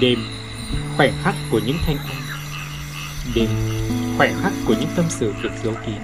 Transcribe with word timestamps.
Đêm, 0.00 0.18
khoảnh 0.96 1.12
khắc 1.22 1.34
của 1.50 1.60
những 1.66 1.76
thanh 1.86 1.96
âm. 1.96 2.16
Đêm, 3.34 3.48
khoảnh 4.16 4.34
khắc 4.42 4.52
của 4.66 4.74
những 4.80 4.90
tâm 4.96 5.04
sự 5.08 5.34
được 5.42 5.52
giấu 5.62 5.74
kín. 5.86 5.96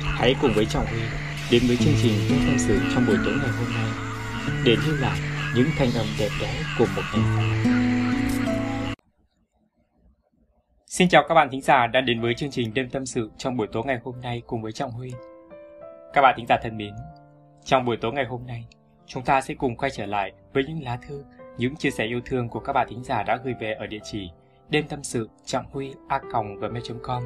Hãy 0.00 0.34
cùng 0.40 0.52
với 0.54 0.66
Trọng 0.66 0.86
Huy 0.86 1.00
đến 1.50 1.62
với 1.66 1.76
chương 1.76 1.94
trình 2.02 2.12
Đêm 2.30 2.38
Tâm 2.46 2.58
sự 2.58 2.80
trong 2.94 3.06
buổi 3.06 3.16
tối 3.24 3.34
ngày 3.42 3.50
hôm 3.50 3.68
nay 3.74 3.90
Để 4.64 4.76
lưu 4.86 4.96
lại 4.96 5.18
những 5.56 5.66
thanh 5.78 5.88
âm 5.94 6.06
đẹp 6.18 6.28
đẽ 6.40 6.62
của 6.78 6.86
một 6.96 7.02
ngày 7.14 7.46
Xin 10.86 11.08
chào 11.08 11.24
các 11.28 11.34
bạn 11.34 11.48
thính 11.50 11.60
giả 11.60 11.86
đã 11.86 12.00
đến 12.00 12.20
với 12.20 12.34
chương 12.34 12.50
trình 12.50 12.74
Đêm 12.74 12.90
Tâm 12.90 13.06
sự 13.06 13.30
trong 13.38 13.56
buổi 13.56 13.66
tối 13.72 13.82
ngày 13.86 13.98
hôm 14.04 14.20
nay 14.20 14.42
cùng 14.46 14.62
với 14.62 14.72
Trọng 14.72 14.90
Huy. 14.90 15.12
Các 16.12 16.22
bạn 16.22 16.34
thính 16.36 16.46
giả 16.48 16.56
thân 16.62 16.76
mến, 16.76 16.94
trong 17.64 17.84
buổi 17.84 17.96
tối 17.96 18.12
ngày 18.12 18.24
hôm 18.24 18.46
nay 18.46 18.64
chúng 19.06 19.24
ta 19.24 19.40
sẽ 19.40 19.54
cùng 19.54 19.76
quay 19.76 19.90
trở 19.90 20.06
lại 20.06 20.32
với 20.52 20.64
những 20.64 20.82
lá 20.82 20.98
thư 21.08 21.24
những 21.62 21.76
chia 21.76 21.90
sẻ 21.90 22.04
yêu 22.04 22.20
thương 22.24 22.48
của 22.48 22.60
các 22.60 22.72
bạn 22.72 22.86
thính 22.90 23.04
giả 23.04 23.22
đã 23.22 23.36
gửi 23.44 23.54
về 23.60 23.72
ở 23.72 23.86
địa 23.86 23.98
chỉ 24.02 24.30
đêm 24.68 24.84
tâm 24.88 25.02
sự 25.02 25.30
trọng 25.44 25.64
huy 25.70 25.94
a 26.08 26.20
gmail.com 26.60 27.22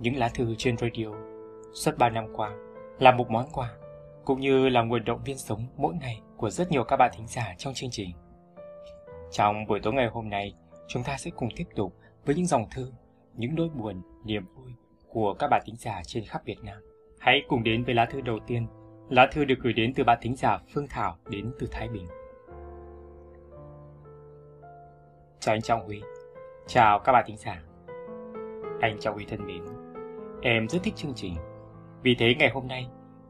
những 0.00 0.16
lá 0.16 0.28
thư 0.34 0.54
trên 0.58 0.76
radio 0.78 1.06
suốt 1.72 1.98
3 1.98 2.08
năm 2.08 2.24
qua 2.36 2.50
là 2.98 3.12
một 3.12 3.30
món 3.30 3.46
quà 3.52 3.70
cũng 4.24 4.40
như 4.40 4.68
là 4.68 4.82
nguồn 4.82 5.04
động 5.04 5.20
viên 5.24 5.38
sống 5.38 5.66
mỗi 5.76 5.94
ngày 5.94 6.20
của 6.36 6.50
rất 6.50 6.70
nhiều 6.70 6.84
các 6.84 6.96
bạn 6.96 7.10
thính 7.16 7.26
giả 7.26 7.54
trong 7.58 7.74
chương 7.74 7.90
trình. 7.90 8.10
Trong 9.32 9.66
buổi 9.66 9.80
tối 9.82 9.92
ngày 9.92 10.08
hôm 10.12 10.28
nay, 10.28 10.54
chúng 10.88 11.02
ta 11.02 11.16
sẽ 11.18 11.30
cùng 11.36 11.48
tiếp 11.56 11.64
tục 11.76 11.94
với 12.24 12.34
những 12.34 12.46
dòng 12.46 12.66
thư, 12.70 12.92
những 13.34 13.54
nỗi 13.54 13.68
buồn, 13.68 14.02
niềm 14.24 14.44
vui 14.56 14.72
của 15.08 15.34
các 15.34 15.48
bạn 15.48 15.62
thính 15.64 15.76
giả 15.76 16.02
trên 16.06 16.24
khắp 16.24 16.44
Việt 16.44 16.58
Nam. 16.62 16.76
Hãy 17.18 17.42
cùng 17.48 17.62
đến 17.62 17.84
với 17.84 17.94
lá 17.94 18.04
thư 18.04 18.20
đầu 18.20 18.38
tiên. 18.46 18.66
Lá 19.08 19.28
thư 19.32 19.44
được 19.44 19.58
gửi 19.62 19.72
đến 19.72 19.94
từ 19.94 20.04
bạn 20.04 20.18
thính 20.22 20.36
giả 20.36 20.58
Phương 20.74 20.86
Thảo 20.90 21.16
đến 21.30 21.52
từ 21.58 21.66
Thái 21.70 21.88
Bình. 21.88 22.06
Chào 25.40 25.54
anh 25.54 25.62
Trọng 25.62 25.84
Huy. 25.84 26.02
Chào 26.66 26.98
các 26.98 27.12
bạn 27.12 27.24
thính 27.26 27.36
giả. 27.36 27.62
Anh 28.80 28.98
Trọng 29.00 29.14
Huy 29.14 29.24
thân 29.24 29.46
mến, 29.46 29.64
Em 30.42 30.68
rất 30.68 30.78
thích 30.82 30.96
chương 30.96 31.14
trình. 31.14 31.34
Vì 32.02 32.14
thế 32.18 32.34
ngày 32.38 32.50
hôm 32.54 32.68
nay, 32.68 32.88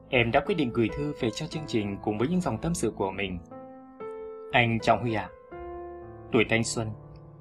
Em 0.09 0.31
đã 0.31 0.41
quyết 0.41 0.55
định 0.55 0.71
gửi 0.73 0.89
thư 0.97 1.13
về 1.21 1.31
cho 1.31 1.47
chương 1.47 1.63
trình 1.67 1.97
Cùng 2.03 2.19
với 2.19 2.29
những 2.29 2.41
dòng 2.41 2.59
tâm 2.59 2.75
sự 2.75 2.93
của 2.97 3.11
mình. 3.11 3.39
Anh 4.53 4.79
Trọng 4.81 5.01
Huy 5.01 5.15
à 5.15 5.29
Tuổi 6.33 6.45
thanh 6.51 6.65
xuân 6.65 6.89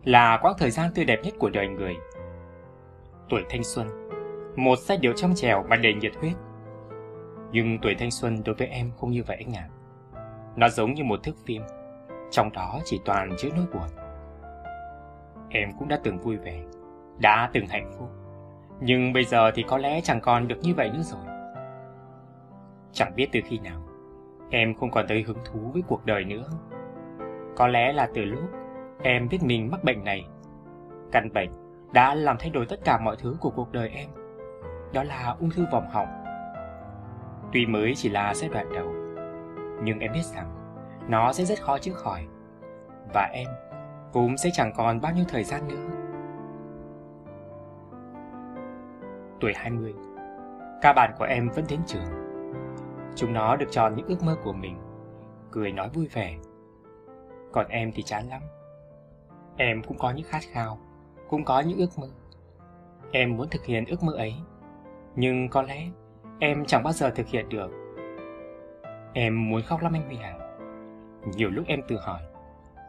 Là 0.04 0.40
quãng 0.42 0.56
thời 0.58 0.72
gian 0.72 0.92
tươi 0.96 1.06
đẹp 1.06 1.20
nhất 1.24 1.34
của 1.40 1.50
đời 1.50 1.68
người. 1.68 1.96
Tuổi 3.30 3.44
thanh 3.50 3.64
xuân, 3.64 4.10
Một 4.56 4.80
giai 4.80 4.98
điệu 4.98 5.14
trong 5.14 5.36
trèo 5.36 5.64
mà 5.70 5.76
đầy 5.76 5.94
nhiệt 5.94 6.16
huyết. 6.16 6.34
Nhưng 7.52 7.80
tuổi 7.82 7.96
thanh 8.00 8.12
xuân 8.12 8.42
đối 8.46 8.56
với 8.56 8.68
em 8.68 8.92
không 8.98 9.12
như 9.12 9.24
vậy 9.28 9.38
anh 9.46 9.56
ạ. 9.56 9.70
Nó 10.56 10.70
giống 10.70 10.94
như 10.94 11.04
một 11.04 11.20
thước 11.24 11.36
phim, 11.46 11.62
Trong 12.32 12.52
đó 12.52 12.80
chỉ 12.86 13.00
toàn 13.06 13.36
chứa 13.38 13.50
nỗi 13.56 13.66
buồn 13.74 14.07
em 15.50 15.72
cũng 15.80 15.88
đã 15.88 16.00
từng 16.04 16.20
vui 16.20 16.38
vẻ, 16.38 16.64
đã 17.20 17.50
từng 17.54 17.68
hạnh 17.68 17.92
phúc. 17.98 18.10
Nhưng 18.80 19.14
bây 19.14 19.26
giờ 19.26 19.52
thì 19.52 19.64
có 19.68 19.78
lẽ 19.78 20.02
chẳng 20.02 20.22
còn 20.22 20.48
được 20.48 20.60
như 20.62 20.74
vậy 20.74 20.90
nữa 20.90 21.02
rồi. 21.02 21.26
Chẳng 22.92 23.16
biết 23.16 23.30
từ 23.32 23.40
khi 23.46 23.60
nào, 23.60 23.82
em 24.50 24.76
không 24.76 24.92
còn 24.92 25.06
thấy 25.08 25.22
hứng 25.22 25.38
thú 25.46 25.60
với 25.74 25.84
cuộc 25.88 26.06
đời 26.06 26.24
nữa. 26.24 26.50
Có 27.56 27.68
lẽ 27.68 27.94
là 27.94 28.10
từ 28.14 28.26
lúc 28.26 28.50
em 29.04 29.28
biết 29.30 29.44
mình 29.44 29.72
mắc 29.72 29.84
bệnh 29.84 30.04
này. 30.04 30.28
Căn 31.12 31.34
bệnh 31.34 31.50
đã 31.94 32.16
làm 32.16 32.38
thay 32.40 32.50
đổi 32.50 32.66
tất 32.66 32.80
cả 32.86 32.98
mọi 32.98 33.16
thứ 33.20 33.38
của 33.40 33.50
cuộc 33.50 33.72
đời 33.72 33.90
em. 33.90 34.10
Đó 34.94 35.04
là 35.04 35.36
ung 35.40 35.50
thư 35.50 35.66
vòng 35.72 35.90
họng. 35.90 36.08
Tuy 37.54 37.66
mới 37.66 37.96
chỉ 37.96 38.10
là 38.10 38.34
giai 38.34 38.50
đoạn 38.50 38.74
đầu, 38.74 38.94
nhưng 39.84 40.00
em 40.00 40.12
biết 40.14 40.24
rằng 40.24 40.52
nó 41.10 41.34
sẽ 41.34 41.46
rất 41.46 41.62
khó 41.62 41.78
chữa 41.78 41.94
khỏi. 41.94 42.28
Và 43.14 43.30
em 43.34 43.48
cũng 44.14 44.38
sẽ 44.38 44.50
chẳng 44.54 44.74
còn 44.76 45.02
bao 45.02 45.14
nhiêu 45.14 45.26
thời 45.28 45.44
gian 45.44 45.68
nữa. 45.68 45.88
Tuổi 49.40 49.54
20, 49.56 49.94
các 50.82 50.94
bạn 50.94 51.12
của 51.18 51.26
em 51.26 51.50
vẫn 51.50 51.66
đến 51.70 51.80
trường. 51.86 52.28
Chúng 53.16 53.34
nó 53.34 53.56
được 53.56 53.68
tròn 53.72 53.96
những 53.96 54.08
ước 54.08 54.24
mơ 54.24 54.36
của 54.44 54.54
mình, 54.54 54.78
cười 55.52 55.72
nói 55.72 55.90
vui 55.90 56.08
vẻ. 56.08 56.38
Còn 57.52 57.68
em 57.68 57.92
thì 57.92 58.04
chán 58.04 58.30
lắm. 58.30 58.42
Em 59.58 59.84
cũng 59.84 59.98
có 59.98 60.12
những 60.12 60.26
khát 60.30 60.42
khao, 60.52 60.78
cũng 61.30 61.46
có 61.46 61.60
những 61.60 61.78
ước 61.78 62.00
mơ. 62.00 62.08
Em 63.12 63.38
muốn 63.38 63.50
thực 63.50 63.66
hiện 63.66 63.86
ước 63.86 64.04
mơ 64.04 64.14
ấy, 64.14 64.36
nhưng 65.16 65.50
có 65.50 65.62
lẽ 65.62 65.88
em 66.40 66.66
chẳng 66.66 66.84
bao 66.84 66.94
giờ 66.94 67.10
thực 67.10 67.28
hiện 67.28 67.50
được. 67.50 67.72
Em 69.14 69.50
muốn 69.50 69.62
khóc 69.62 69.82
lắm 69.82 69.94
anh 69.94 70.06
Huy 70.08 70.18
à. 70.22 70.34
Nhiều 71.36 71.50
lúc 71.50 71.66
em 71.68 71.82
tự 71.88 71.98
hỏi, 71.98 72.22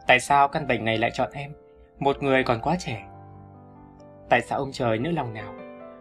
Tại 0.09 0.19
sao 0.19 0.47
căn 0.47 0.67
bệnh 0.67 0.85
này 0.85 0.97
lại 0.97 1.11
chọn 1.13 1.29
em, 1.33 1.51
một 1.99 2.23
người 2.23 2.43
còn 2.43 2.59
quá 2.61 2.75
trẻ? 2.79 3.07
Tại 4.29 4.41
sao 4.41 4.59
ông 4.59 4.71
trời 4.71 4.99
nỡ 4.99 5.11
lòng 5.11 5.33
nào 5.33 5.53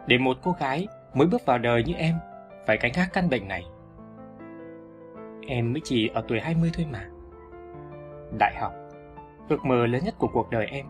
để 0.07 0.19
một 0.19 0.37
cô 0.43 0.53
gái 0.61 0.87
mới 1.15 1.27
bước 1.27 1.47
vào 1.47 1.59
đời 1.59 1.85
như 1.85 1.95
em 1.95 2.15
phải 2.67 2.77
cánh 2.77 2.93
gác 2.95 3.13
căn 3.13 3.31
bệnh 3.31 3.49
này? 3.49 3.65
Em 5.47 5.73
mới 5.73 5.81
chỉ 5.85 6.09
ở 6.15 6.25
tuổi 6.29 6.41
20 6.41 6.71
thôi 6.75 6.87
mà. 6.93 7.09
Đại 8.39 8.55
học, 8.61 8.73
ước 9.49 9.65
mơ 9.65 9.87
lớn 9.87 10.05
nhất 10.05 10.15
của 10.19 10.29
cuộc 10.33 10.51
đời 10.51 10.67
em, 10.67 10.87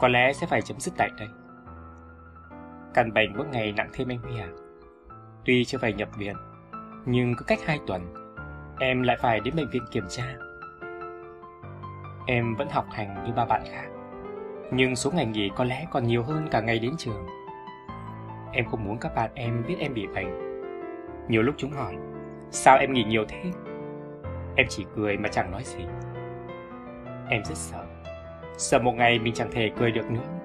có 0.00 0.08
lẽ 0.08 0.32
sẽ 0.32 0.46
phải 0.46 0.62
chấm 0.62 0.80
dứt 0.80 0.94
tại 0.96 1.10
đây. 1.18 1.28
Căn 2.94 3.12
bệnh 3.12 3.36
mỗi 3.36 3.46
ngày 3.46 3.72
nặng 3.72 3.90
thêm 3.92 4.08
anh 4.08 4.18
Huy 4.18 4.40
à. 4.40 4.48
Tuy 5.44 5.64
chưa 5.64 5.78
phải 5.78 5.92
nhập 5.92 6.08
viện, 6.16 6.36
nhưng 7.06 7.34
cứ 7.36 7.44
cách 7.44 7.60
2 7.66 7.78
tuần, 7.86 8.14
em 8.80 9.02
lại 9.02 9.16
phải 9.20 9.40
đến 9.40 9.56
bệnh 9.56 9.70
viện 9.70 9.82
kiểm 9.92 10.04
tra 10.08 10.34
Em 12.26 12.54
vẫn 12.54 12.68
học 12.68 12.86
hành 12.90 13.24
như 13.24 13.32
ba 13.32 13.44
bạn 13.44 13.62
khác. 13.72 13.88
Nhưng 14.72 14.96
số 14.96 15.10
ngày 15.10 15.26
nghỉ 15.26 15.50
có 15.56 15.64
lẽ 15.64 15.86
còn 15.90 16.06
nhiều 16.06 16.22
hơn 16.22 16.48
cả 16.50 16.60
ngày 16.60 16.78
đến 16.78 16.92
trường. 16.98 17.26
Em 18.52 18.64
không 18.64 18.84
muốn 18.84 18.98
các 18.98 19.14
bạn 19.14 19.30
em 19.34 19.62
biết 19.66 19.76
em 19.78 19.94
bị 19.94 20.06
bệnh. 20.06 20.50
Nhiều 21.28 21.42
lúc 21.42 21.54
chúng 21.58 21.70
hỏi, 21.70 21.96
Sao 22.50 22.78
em 22.78 22.92
nghỉ 22.92 23.04
nhiều 23.04 23.24
thế? 23.28 23.42
Em 24.56 24.66
chỉ 24.68 24.86
cười 24.96 25.16
mà 25.16 25.28
chẳng 25.28 25.50
nói 25.50 25.62
gì. 25.64 25.84
Em 27.28 27.44
rất 27.44 27.56
sợ. 27.56 27.84
Sợ 28.56 28.78
một 28.78 28.92
ngày 28.92 29.18
mình 29.18 29.34
chẳng 29.34 29.50
thể 29.52 29.70
cười 29.78 29.90
được 29.90 30.10
nữa, 30.10 30.38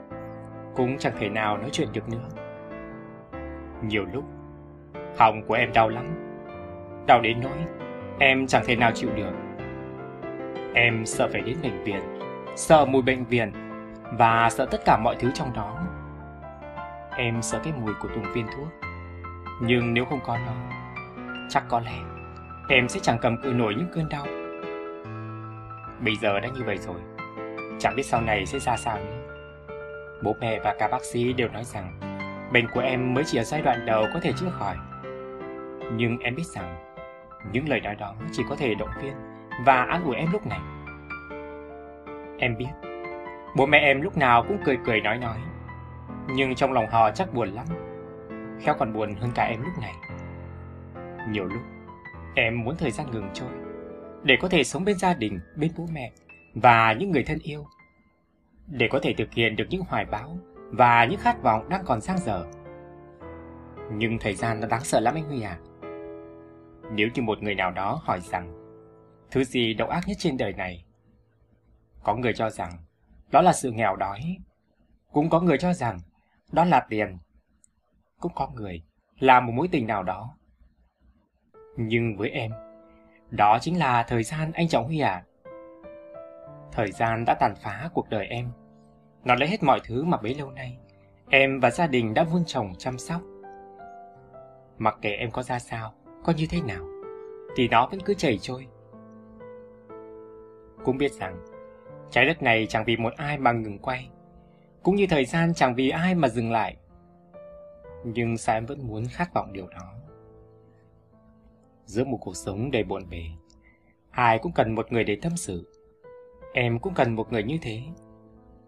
Cũng 0.76 0.98
chẳng 0.98 1.14
thể 1.20 1.30
nào 1.30 1.58
nói 1.58 1.70
chuyện 1.72 1.88
được 1.94 2.10
nữa. 2.10 2.30
Nhiều 3.82 4.06
lúc, 4.14 4.24
Họng 5.18 5.42
của 5.48 5.54
em 5.54 5.74
đau 5.74 5.90
lắm. 5.90 6.06
Đau 7.08 7.22
đến 7.22 7.40
nỗi 7.44 7.58
Em 8.20 8.48
chẳng 8.48 8.64
thể 8.66 8.76
nào 8.76 8.92
chịu 8.96 9.10
được. 9.16 9.45
Em 10.78 11.06
sợ 11.06 11.30
phải 11.32 11.42
đến 11.42 11.58
bệnh 11.64 11.84
viện, 11.84 12.20
sợ 12.56 12.86
mùi 12.86 13.02
bệnh 13.02 13.26
viện 13.26 13.52
và 14.18 14.50
sợ 14.50 14.66
tất 14.66 14.86
cả 14.86 14.98
mọi 14.98 15.16
thứ 15.20 15.32
trong 15.34 15.54
đó. 15.54 15.78
Em 17.18 17.42
sợ 17.42 17.60
cái 17.64 17.74
mùi 17.82 17.94
của 18.02 18.08
từng 18.16 18.34
viên 18.34 18.48
thuốc. 18.48 18.68
Nhưng 19.62 19.94
nếu 19.94 20.06
không 20.06 20.20
có 20.24 20.38
nó, 20.38 20.54
chắc 21.50 21.64
có 21.70 21.80
lẽ 21.80 21.98
em 22.70 22.90
sẽ 22.90 23.00
chẳng 23.00 23.18
cầm 23.22 23.42
cự 23.42 23.54
nổi 23.54 23.76
những 23.78 23.88
cơn 23.94 24.10
đau. 24.10 24.26
Bây 26.00 26.16
giờ 26.16 26.40
đã 26.40 26.48
như 26.48 26.64
vậy 26.66 26.78
rồi, 26.78 27.00
chẳng 27.80 27.96
biết 27.96 28.06
sau 28.06 28.22
này 28.22 28.46
sẽ 28.46 28.60
ra 28.60 28.78
sao 28.78 28.98
nữa. 28.98 29.28
Bố 30.24 30.36
mẹ 30.42 30.60
và 30.64 30.76
cả 30.80 30.88
bác 30.88 31.04
sĩ 31.04 31.34
đều 31.34 31.48
nói 31.48 31.64
rằng 31.64 32.00
bệnh 32.54 32.68
của 32.74 32.82
em 32.82 33.14
mới 33.14 33.24
chỉ 33.28 33.38
ở 33.38 33.44
giai 33.44 33.62
đoạn 33.62 33.86
đầu 33.86 34.06
có 34.14 34.20
thể 34.20 34.32
chữa 34.32 34.50
khỏi. 34.50 34.76
Nhưng 35.94 36.18
em 36.20 36.36
biết 36.36 36.46
rằng 36.46 36.76
những 37.52 37.70
lời 37.70 37.82
nói 37.82 37.96
đó 37.96 38.16
chỉ 38.32 38.44
có 38.50 38.56
thể 38.56 38.76
động 38.76 38.90
viên 39.02 39.14
và 39.64 39.84
an 39.84 40.04
ủi 40.04 40.16
em 40.16 40.32
lúc 40.32 40.48
này. 40.48 40.60
Em 42.38 42.58
biết, 42.58 42.70
bố 43.56 43.66
mẹ 43.66 43.78
em 43.78 44.02
lúc 44.02 44.18
nào 44.18 44.44
cũng 44.48 44.58
cười 44.66 44.78
cười 44.86 45.02
nói 45.02 45.18
nói, 45.18 45.38
nhưng 46.28 46.56
trong 46.56 46.74
lòng 46.74 46.88
họ 46.88 47.12
chắc 47.12 47.34
buồn 47.34 47.50
lắm, 47.50 47.66
khéo 48.62 48.76
còn 48.80 48.94
buồn 48.94 49.16
hơn 49.16 49.32
cả 49.36 49.44
em 49.44 49.62
lúc 49.62 49.74
này. 49.82 49.94
Nhiều 51.30 51.46
lúc, 51.46 51.62
em 52.36 52.64
muốn 52.64 52.76
thời 52.78 52.92
gian 52.92 53.12
ngừng 53.12 53.30
trôi, 53.34 53.50
để 54.24 54.38
có 54.42 54.50
thể 54.50 54.64
sống 54.64 54.86
bên 54.86 54.98
gia 54.98 55.14
đình, 55.14 55.40
bên 55.56 55.72
bố 55.78 55.88
mẹ 55.94 56.12
và 56.56 56.94
những 56.94 57.12
người 57.12 57.24
thân 57.24 57.38
yêu, 57.44 57.66
để 58.68 58.88
có 58.92 59.00
thể 59.00 59.14
thực 59.18 59.34
hiện 59.34 59.56
được 59.56 59.66
những 59.70 59.82
hoài 59.88 60.06
bão 60.06 60.38
và 60.72 61.06
những 61.06 61.20
khát 61.20 61.44
vọng 61.44 61.70
đang 61.70 61.86
còn 61.86 62.02
sang 62.02 62.18
dở. 62.18 62.46
Nhưng 63.92 64.18
thời 64.20 64.34
gian 64.34 64.60
nó 64.60 64.68
đáng 64.68 64.84
sợ 64.84 65.00
lắm 65.00 65.16
anh 65.16 65.24
Huy 65.24 65.42
à. 65.42 65.58
Nếu 66.92 67.08
như 67.14 67.22
một 67.22 67.44
người 67.44 67.56
nào 67.56 67.72
đó 67.72 68.02
hỏi 68.04 68.20
rằng 68.20 68.65
Thứ 69.36 69.44
gì 69.44 69.74
độc 69.74 69.90
ác 69.90 70.08
nhất 70.08 70.18
trên 70.20 70.38
đời 70.38 70.54
này? 70.54 70.86
Có 72.04 72.16
người 72.16 72.34
cho 72.34 72.50
rằng 72.50 72.72
đó 73.32 73.42
là 73.42 73.54
sự 73.54 73.72
nghèo 73.72 73.96
đói. 73.96 74.38
Cũng 75.12 75.30
có 75.30 75.42
người 75.42 75.58
cho 75.58 75.74
rằng 75.74 76.00
đó 76.52 76.66
là 76.66 76.86
tiền. 76.90 77.18
Cũng 78.20 78.32
có 78.36 78.50
người 78.56 78.84
là 79.20 79.40
một 79.40 79.52
mối 79.56 79.68
tình 79.72 79.88
nào 79.88 80.04
đó. 80.04 80.38
Nhưng 81.78 82.18
với 82.18 82.30
em, 82.30 82.52
đó 83.30 83.58
chính 83.62 83.80
là 83.80 84.04
thời 84.04 84.24
gian 84.24 84.52
anh 84.52 84.68
Trọng 84.68 84.86
Huy 84.86 85.00
à. 85.00 85.24
Thời 86.72 86.92
gian 86.92 87.26
đã 87.26 87.34
tàn 87.34 87.56
phá 87.56 87.90
cuộc 87.94 88.10
đời 88.10 88.28
em. 88.28 88.52
Nó 89.24 89.36
lấy 89.36 89.50
hết 89.50 89.64
mọi 89.64 89.80
thứ 89.84 90.04
mà 90.04 90.18
bấy 90.18 90.36
lâu 90.36 90.52
nay 90.52 90.78
em 91.30 91.60
và 91.60 91.72
gia 91.72 91.88
đình 91.88 92.14
đã 92.14 92.24
vun 92.24 92.46
trồng 92.46 92.74
chăm 92.78 92.98
sóc. 92.98 93.22
Mặc 94.78 94.98
kệ 95.02 95.10
em 95.10 95.32
có 95.32 95.44
ra 95.44 95.60
sao, 95.60 95.94
có 96.24 96.34
như 96.38 96.48
thế 96.50 96.62
nào, 96.62 96.86
thì 97.58 97.68
nó 97.68 97.88
vẫn 97.88 98.00
cứ 98.06 98.14
chảy 98.14 98.38
trôi 98.42 98.68
cũng 100.86 100.98
biết 100.98 101.12
rằng 101.12 101.46
Trái 102.16 102.26
đất 102.26 102.44
này 102.44 102.66
chẳng 102.70 102.84
vì 102.86 102.98
một 102.98 103.14
ai 103.18 103.38
mà 103.38 103.52
ngừng 103.52 103.80
quay, 103.80 104.10
cũng 104.84 104.96
như 104.96 105.08
thời 105.10 105.26
gian 105.26 105.54
chẳng 105.54 105.76
vì 105.76 105.90
ai 105.90 106.16
mà 106.16 106.28
dừng 106.28 106.52
lại. 106.52 106.78
Nhưng 108.04 108.38
sao 108.38 108.58
em 108.58 108.66
vẫn 108.66 108.88
muốn 108.88 109.06
khát 109.12 109.34
vọng 109.34 109.54
điều 109.54 109.68
đó? 109.68 109.94
Giữa 111.86 112.04
một 112.04 112.18
cuộc 112.22 112.36
sống 112.36 112.72
đầy 112.72 112.84
bộn 112.84 113.10
bề, 113.10 113.24
ai 114.12 114.40
cũng 114.40 114.52
cần 114.52 114.76
một 114.76 114.92
người 114.92 115.04
để 115.04 115.18
tâm 115.22 115.32
sự. 115.36 115.72
Em 116.54 116.80
cũng 116.80 116.94
cần 116.94 117.16
một 117.16 117.32
người 117.32 117.44
như 117.44 117.58
thế. 117.62 117.82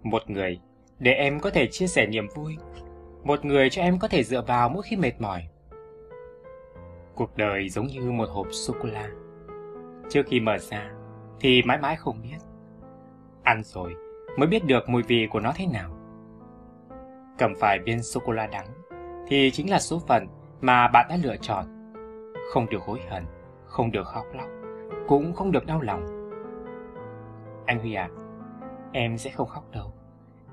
Một 0.03 0.29
người 0.29 0.59
để 0.99 1.11
em 1.11 1.39
có 1.39 1.49
thể 1.49 1.67
chia 1.67 1.87
sẻ 1.87 2.05
niềm 2.05 2.27
vui. 2.35 2.57
Một 3.23 3.45
người 3.45 3.69
cho 3.69 3.81
em 3.81 3.99
có 3.99 4.07
thể 4.07 4.23
dựa 4.23 4.41
vào 4.41 4.69
mỗi 4.69 4.83
khi 4.83 4.95
mệt 4.95 5.21
mỏi. 5.21 5.47
Cuộc 7.15 7.37
đời 7.37 7.69
giống 7.69 7.87
như 7.87 8.11
một 8.11 8.29
hộp 8.29 8.47
sô-cô-la. 8.51 9.09
Trước 10.09 10.23
khi 10.27 10.39
mở 10.39 10.57
ra 10.57 10.96
thì 11.39 11.63
mãi 11.63 11.77
mãi 11.77 11.95
không 11.95 12.21
biết. 12.21 12.37
Ăn 13.43 13.63
rồi 13.63 13.95
mới 14.37 14.47
biết 14.47 14.65
được 14.65 14.89
mùi 14.89 15.03
vị 15.03 15.27
của 15.31 15.39
nó 15.39 15.53
thế 15.55 15.65
nào. 15.67 15.91
Cầm 17.37 17.53
phải 17.59 17.79
viên 17.79 18.03
sô-cô-la 18.03 18.47
đắng 18.47 18.67
thì 19.27 19.51
chính 19.51 19.69
là 19.69 19.79
số 19.79 19.99
phận 20.07 20.27
mà 20.61 20.87
bạn 20.87 21.05
đã 21.09 21.17
lựa 21.23 21.37
chọn. 21.37 21.65
Không 22.53 22.69
được 22.69 22.81
hối 22.85 22.99
hận, 23.09 23.25
không 23.65 23.91
được 23.91 24.07
khóc 24.07 24.25
lóc, 24.33 24.47
cũng 25.07 25.33
không 25.33 25.51
được 25.51 25.65
đau 25.65 25.81
lòng. 25.81 26.29
Anh 27.65 27.79
Huy 27.79 27.93
à, 27.93 28.09
em 28.91 29.17
sẽ 29.17 29.29
không 29.29 29.47
khóc 29.47 29.63
đâu. 29.71 29.93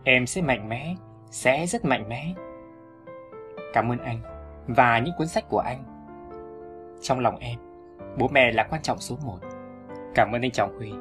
Em 0.05 0.27
sẽ 0.27 0.43
mạnh 0.43 0.69
mẽ, 0.69 0.95
sẽ 1.31 1.67
rất 1.67 1.85
mạnh 1.85 2.09
mẽ. 2.09 2.35
Cảm 3.73 3.93
ơn 3.93 3.99
anh 3.99 4.19
và 4.67 4.99
những 4.99 5.15
cuốn 5.19 5.27
sách 5.27 5.45
của 5.49 5.59
anh. 5.59 5.85
Trong 7.01 7.21
lòng 7.21 7.39
em, 7.39 7.59
bố 8.19 8.29
mẹ 8.29 8.53
là 8.53 8.67
quan 8.71 8.83
trọng 8.83 8.99
số 8.99 9.17
một. 9.25 9.39
Cảm 10.15 10.35
ơn 10.35 10.43
anh 10.43 10.51
Trọng 10.51 10.77
Huy. 10.79 10.93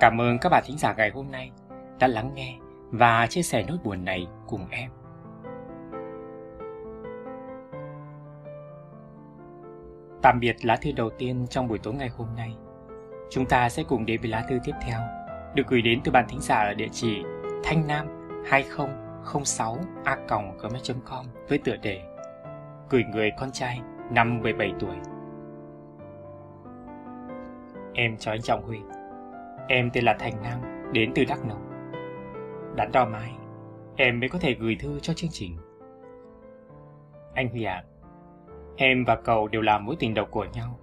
Cảm 0.00 0.20
ơn 0.20 0.38
các 0.38 0.48
bạn 0.48 0.62
thính 0.66 0.78
giả 0.78 0.94
ngày 0.96 1.10
hôm 1.10 1.30
nay 1.30 1.50
đã 1.98 2.06
lắng 2.06 2.30
nghe 2.34 2.58
và 2.90 3.26
chia 3.26 3.42
sẻ 3.42 3.64
nỗi 3.68 3.78
buồn 3.84 4.04
này 4.04 4.26
cùng 4.46 4.66
em. 4.70 4.90
Tạm 10.22 10.40
biệt 10.40 10.56
lá 10.62 10.76
thư 10.76 10.92
đầu 10.92 11.10
tiên 11.10 11.46
trong 11.50 11.68
buổi 11.68 11.78
tối 11.78 11.94
ngày 11.94 12.08
hôm 12.08 12.28
nay. 12.36 12.54
Chúng 13.30 13.46
ta 13.46 13.68
sẽ 13.68 13.82
cùng 13.88 14.06
đến 14.06 14.20
với 14.20 14.30
lá 14.30 14.44
thư 14.48 14.58
tiếp 14.64 14.72
theo, 14.86 15.00
được 15.54 15.66
gửi 15.68 15.82
đến 15.82 16.00
từ 16.04 16.12
bạn 16.12 16.24
thính 16.28 16.40
giả 16.40 16.56
ở 16.56 16.74
địa 16.74 16.88
chỉ 16.92 17.22
thanh 17.64 17.86
nam 17.86 18.06
2006 18.46 19.78
a 20.04 20.16
gmail.com 20.60 21.26
với 21.48 21.58
tựa 21.58 21.76
đề 21.76 22.02
Gửi 22.90 23.04
người 23.04 23.30
con 23.38 23.50
trai 23.52 23.80
năm 24.10 24.40
17 24.42 24.72
tuổi. 24.80 24.96
Em 28.00 28.16
chào 28.16 28.34
anh 28.34 28.42
Trọng 28.42 28.62
Huy. 28.62 28.80
Em 29.68 29.90
tên 29.92 30.04
là 30.04 30.16
Thành 30.18 30.42
Nam, 30.42 30.60
đến 30.92 31.12
từ 31.14 31.24
Đắk 31.24 31.44
Nông. 31.44 31.70
Đắn 32.76 32.92
đo 32.92 33.04
mãi, 33.04 33.32
em 33.96 34.20
mới 34.20 34.28
có 34.28 34.38
thể 34.38 34.54
gửi 34.54 34.76
thư 34.80 35.00
cho 35.00 35.14
chương 35.14 35.30
trình. 35.32 35.56
Anh 37.34 37.48
Huy 37.48 37.64
ạ, 37.64 37.74
à, 37.74 37.84
em 38.76 39.04
và 39.04 39.16
cậu 39.16 39.48
đều 39.48 39.62
là 39.62 39.78
mối 39.78 39.96
tình 39.98 40.14
đầu 40.14 40.24
của 40.30 40.46
nhau. 40.52 40.78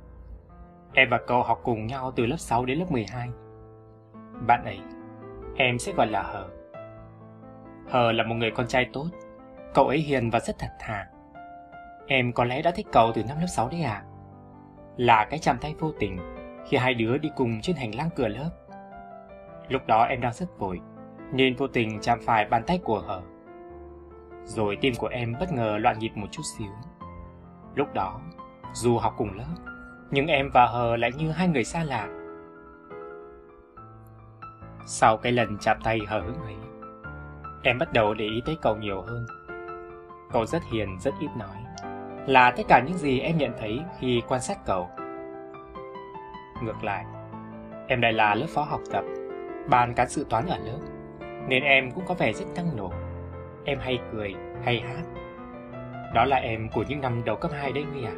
Em 0.94 1.10
và 1.10 1.19
cậu 1.28 1.44
học 1.44 1.60
cùng 1.64 1.88
nhau 1.88 2.12
từ 2.16 2.25
lớp 2.25 2.38
6 2.38 2.66
đến 2.66 2.80
lớp 2.80 2.92
12. 2.92 3.30
Bạn 4.48 4.64
ấy, 4.64 4.80
em 5.56 5.80
sẽ 5.80 5.94
gọi 5.94 6.08
là 6.08 6.24
Hờ. 6.24 6.48
Hờ 7.88 8.12
là 8.12 8.24
một 8.24 8.36
người 8.36 8.52
con 8.52 8.68
trai 8.68 8.90
tốt, 8.94 9.08
cậu 9.74 9.88
ấy 9.88 9.98
hiền 9.98 10.30
và 10.30 10.40
rất 10.40 10.56
thật 10.60 10.72
thà. 10.80 11.08
Em 12.08 12.34
có 12.34 12.44
lẽ 12.44 12.62
đã 12.62 12.72
thích 12.72 12.88
cậu 12.92 13.12
từ 13.16 13.24
năm 13.24 13.38
lớp 13.40 13.48
6 13.48 13.69
đấy 13.69 13.81
à? 13.81 14.04
Là 14.98 15.25
cái 15.30 15.40
chạm 15.40 15.58
tay 15.62 15.75
vô 15.80 15.92
tình 16.00 16.37
khi 16.69 16.78
hai 16.78 16.94
đứa 16.94 17.18
đi 17.18 17.31
cùng 17.36 17.62
trên 17.62 17.75
hành 17.75 17.96
lang 17.96 18.10
cửa 18.16 18.28
lớp. 18.28 18.50
Lúc 19.69 19.88
đó 19.88 20.04
em 20.04 20.22
đang 20.22 20.34
rất 20.34 20.60
vội, 20.60 20.81
nên 21.31 21.56
vô 21.56 21.68
tình 21.68 22.00
chạm 22.02 22.19
phải 22.25 22.46
bàn 22.46 22.64
tay 22.68 22.80
của 22.84 23.00
Hờ. 23.00 23.22
Rồi 24.44 24.78
tim 24.81 24.94
của 25.00 25.08
em 25.08 25.34
bất 25.40 25.54
ngờ 25.54 25.78
loạn 25.81 26.00
nhịp 26.00 26.12
một 26.16 26.28
chút 26.31 26.44
xíu. 26.58 26.72
Lúc 27.75 27.94
đó, 27.94 28.22
dù 28.74 28.98
học 28.98 29.14
cùng 29.18 29.38
lớp, 29.38 29.56
nhưng 30.12 30.28
em 30.28 30.50
và 30.54 30.66
Hờ 30.66 30.96
lại 30.96 31.12
như 31.18 31.31
hai 31.31 31.48
người 31.48 31.64
xa 31.64 31.84
lạ. 31.84 32.08
Sau 34.86 35.18
cái 35.18 35.31
lần 35.31 35.58
chạm 35.58 35.78
tay 35.84 36.00
Hờ 36.08 36.19
hững 36.19 36.42
ấy, 36.42 36.56
em 37.64 37.78
bắt 37.80 37.94
đầu 37.94 38.14
để 38.14 38.25
ý 38.25 38.42
tới 38.46 38.58
cậu 38.62 38.75
nhiều 38.75 39.02
hơn. 39.02 39.25
Cậu 40.31 40.46
rất 40.46 40.64
hiền, 40.72 41.00
rất 41.00 41.14
ít 41.19 41.30
nói, 41.38 41.58
là 42.28 42.52
tất 42.52 42.64
cả 42.68 42.84
những 42.88 42.98
gì 42.98 43.19
em 43.19 43.38
nhận 43.38 43.52
thấy 43.60 43.80
khi 44.00 44.22
quan 44.28 44.42
sát 44.42 44.66
cậu. 44.66 44.90
Ngược 46.62 46.83
lại, 46.83 47.06
em 47.88 48.01
lại 48.01 48.13
là 48.13 48.36
lớp 48.36 48.45
phó 48.50 48.62
học 48.62 48.81
tập, 48.92 49.04
ban 49.69 49.94
cán 49.94 50.09
sự 50.09 50.25
toán 50.30 50.45
ở 50.48 50.57
lớp, 50.57 50.80
nên 51.48 51.63
em 51.63 51.92
cũng 51.92 52.04
có 52.07 52.13
vẻ 52.13 52.33
rất 52.33 52.45
năng 52.56 52.77
nổ. 52.77 52.92
Em 53.65 53.80
hay 53.80 54.00
cười, 54.12 54.36
hay 54.63 54.80
hát. 54.80 55.04
Đó 56.13 56.25
là 56.25 56.38
em 56.38 56.69
của 56.74 56.83
những 56.88 57.01
năm 57.01 57.21
đầu 57.25 57.36
cấp 57.36 57.51
2 57.54 57.71
đấy 57.71 57.83
Huy 57.92 58.04
à. 58.04 58.13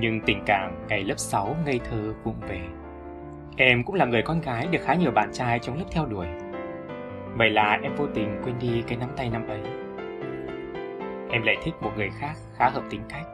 Nhưng 0.00 0.20
tình 0.20 0.42
cảm 0.46 0.86
ngày 0.88 1.04
lớp 1.04 1.18
6 1.18 1.56
ngây 1.66 1.80
thơ 1.90 2.14
vụng 2.24 2.40
về. 2.48 2.60
Em 3.56 3.84
cũng 3.84 3.94
là 3.94 4.04
người 4.04 4.22
con 4.22 4.40
gái 4.40 4.66
được 4.70 4.78
khá 4.82 4.94
nhiều 4.94 5.10
bạn 5.10 5.28
trai 5.32 5.58
trong 5.58 5.78
lớp 5.78 5.84
theo 5.90 6.06
đuổi. 6.06 6.26
Vậy 7.36 7.50
là 7.50 7.78
em 7.82 7.94
vô 7.96 8.06
tình 8.14 8.40
quên 8.44 8.54
đi 8.60 8.84
cái 8.86 8.98
nắm 8.98 9.08
tay 9.16 9.30
năm 9.30 9.48
ấy. 9.48 9.60
Em 11.30 11.42
lại 11.42 11.56
thích 11.62 11.74
một 11.80 11.90
người 11.96 12.10
khác 12.18 12.34
khá 12.56 12.68
hợp 12.68 12.82
tính 12.90 13.02
cách. 13.08 13.26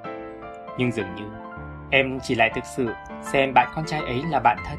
Nhưng 0.79 0.91
dường 0.91 1.15
như 1.17 1.25
em 1.91 2.19
chỉ 2.23 2.35
lại 2.35 2.51
thực 2.55 2.65
sự 2.65 2.89
xem 3.23 3.55
bạn 3.55 3.69
con 3.75 3.85
trai 3.87 4.01
ấy 4.01 4.23
là 4.31 4.41
bạn 4.41 4.59
thân. 4.67 4.79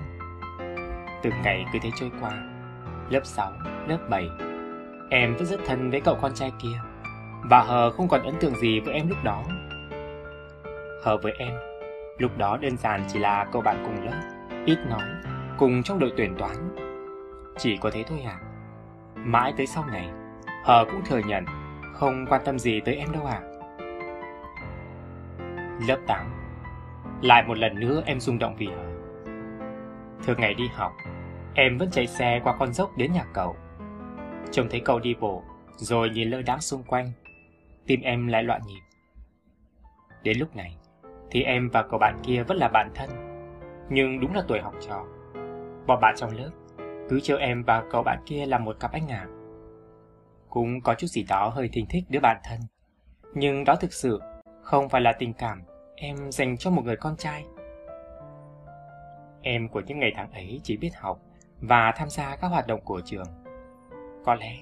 Từng 1.22 1.34
ngày 1.44 1.66
cứ 1.74 1.80
thế 1.82 1.90
trôi 1.96 2.12
qua, 2.22 2.32
lớp 3.10 3.22
6, 3.24 3.52
lớp 3.88 3.98
7, 4.10 4.30
em 5.10 5.36
vẫn 5.36 5.46
rất 5.46 5.60
thân 5.66 5.92
với 5.92 6.02
cậu 6.02 6.18
con 6.22 6.34
trai 6.34 6.52
kia. 6.62 6.80
Và 7.50 7.64
Hờ 7.64 7.92
không 7.92 8.08
còn 8.08 8.24
ấn 8.24 8.36
tượng 8.40 8.56
gì 8.56 8.80
với 8.80 8.94
em 8.94 9.10
lúc 9.10 9.18
đó. 9.24 9.44
Hờ 11.04 11.18
với 11.18 11.34
em, 11.38 11.54
lúc 12.18 12.38
đó 12.38 12.58
đơn 12.58 12.78
giản 12.78 13.04
chỉ 13.14 13.20
là 13.20 13.46
cậu 13.52 13.62
bạn 13.62 13.84
cùng 13.86 14.06
lớp, 14.06 14.22
ít 14.66 14.78
nói, 14.90 15.04
cùng 15.58 15.84
trong 15.84 16.00
đội 16.00 16.14
tuyển 16.18 16.36
toán. 16.38 16.56
Chỉ 17.58 17.78
có 17.78 17.90
thế 17.94 18.04
thôi 18.08 18.22
à? 18.26 18.38
Mãi 19.16 19.54
tới 19.58 19.68
sau 19.68 19.86
này, 19.86 20.10
Hờ 20.64 20.86
cũng 20.92 21.02
thừa 21.06 21.22
nhận 21.26 21.46
không 21.94 22.26
quan 22.30 22.42
tâm 22.46 22.60
gì 22.60 22.80
tới 22.80 22.96
em 22.96 23.12
đâu 23.12 23.26
à. 23.26 23.42
Lớp 25.88 25.98
8 26.08 26.41
lại 27.22 27.44
một 27.48 27.58
lần 27.58 27.80
nữa 27.80 28.04
em 28.06 28.20
rung 28.20 28.40
động 28.40 28.56
vì 28.58 28.68
Hờ. 28.68 28.92
Thường 30.24 30.40
ngày 30.40 30.54
đi 30.54 30.68
học, 30.74 30.92
em 31.56 31.78
vẫn 31.78 31.92
chạy 31.92 32.08
xe 32.08 32.42
qua 32.44 32.56
con 32.60 32.74
dốc 32.74 32.98
đến 32.98 33.14
nhà 33.14 33.26
cậu. 33.34 33.56
Trông 34.52 34.68
thấy 34.70 34.82
cậu 34.86 35.00
đi 35.00 35.16
bộ, 35.20 35.44
rồi 35.76 36.10
nhìn 36.10 36.30
lơ 36.30 36.42
đãng 36.42 36.62
xung 36.62 36.84
quanh, 36.84 37.12
tim 37.88 38.02
em 38.02 38.28
lại 38.28 38.44
loạn 38.44 38.62
nhịp. 38.68 38.82
Đến 40.24 40.40
lúc 40.40 40.56
này, 40.56 40.78
thì 41.32 41.44
em 41.44 41.70
và 41.70 41.84
cậu 41.84 42.00
bạn 42.00 42.20
kia 42.24 42.44
vẫn 42.44 42.58
là 42.58 42.68
bạn 42.68 42.92
thân, 42.96 43.10
nhưng 43.90 44.20
đúng 44.20 44.34
là 44.36 44.42
tuổi 44.48 44.60
học 44.60 44.74
trò. 44.88 45.06
Bọn 45.88 46.02
bạn 46.02 46.16
trong 46.18 46.32
lớp 46.38 46.52
cứ 47.10 47.20
chờ 47.20 47.38
em 47.38 47.64
và 47.64 47.84
cậu 47.92 48.04
bạn 48.04 48.20
kia 48.26 48.46
là 48.46 48.58
một 48.58 48.80
cặp 48.80 48.92
anh 48.92 49.08
ngà. 49.08 49.26
Cũng 50.50 50.82
có 50.82 50.96
chút 50.96 51.08
gì 51.08 51.26
đó 51.30 51.50
hơi 51.50 51.70
thình 51.74 51.86
thích 51.90 52.04
đứa 52.10 52.20
bạn 52.20 52.38
thân, 52.44 52.60
nhưng 53.34 53.64
đó 53.64 53.76
thực 53.76 53.94
sự 53.94 54.22
không 54.64 54.90
phải 54.90 55.02
là 55.02 55.12
tình 55.12 55.34
cảm 55.34 55.62
em 56.04 56.32
dành 56.32 56.58
cho 56.58 56.72
một 56.72 56.82
người 56.86 56.96
con 56.96 57.16
trai. 57.18 57.46
Em 59.42 59.70
của 59.70 59.82
những 59.88 60.00
ngày 60.00 60.12
tháng 60.16 60.32
ấy 60.32 60.62
chỉ 60.64 60.78
biết 60.78 60.92
học 60.96 61.20
và 61.60 61.94
tham 61.96 62.10
gia 62.10 62.36
các 62.36 62.48
hoạt 62.48 62.68
động 62.68 62.82
của 62.86 63.02
trường. 63.06 63.28
Có 64.26 64.36
lẽ 64.36 64.58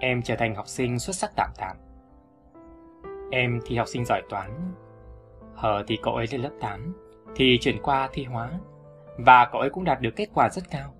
em 0.00 0.22
trở 0.22 0.36
thành 0.36 0.54
học 0.54 0.68
sinh 0.68 0.98
xuất 0.98 1.16
sắc 1.16 1.30
tạm 1.36 1.50
tạm. 1.56 1.76
Em 3.30 3.60
thì 3.66 3.76
học 3.76 3.88
sinh 3.88 4.04
giỏi 4.04 4.22
toán. 4.28 4.74
Hờ 5.54 5.84
thì 5.86 5.98
cậu 6.02 6.14
ấy 6.14 6.26
lên 6.32 6.40
lớp 6.40 6.52
8, 6.60 6.94
thì 7.36 7.58
chuyển 7.60 7.82
qua 7.82 8.08
thi 8.12 8.24
hóa, 8.24 8.50
và 9.18 9.48
cậu 9.52 9.60
ấy 9.60 9.70
cũng 9.70 9.84
đạt 9.84 10.00
được 10.00 10.16
kết 10.16 10.28
quả 10.34 10.48
rất 10.48 10.70
cao. 10.70 10.94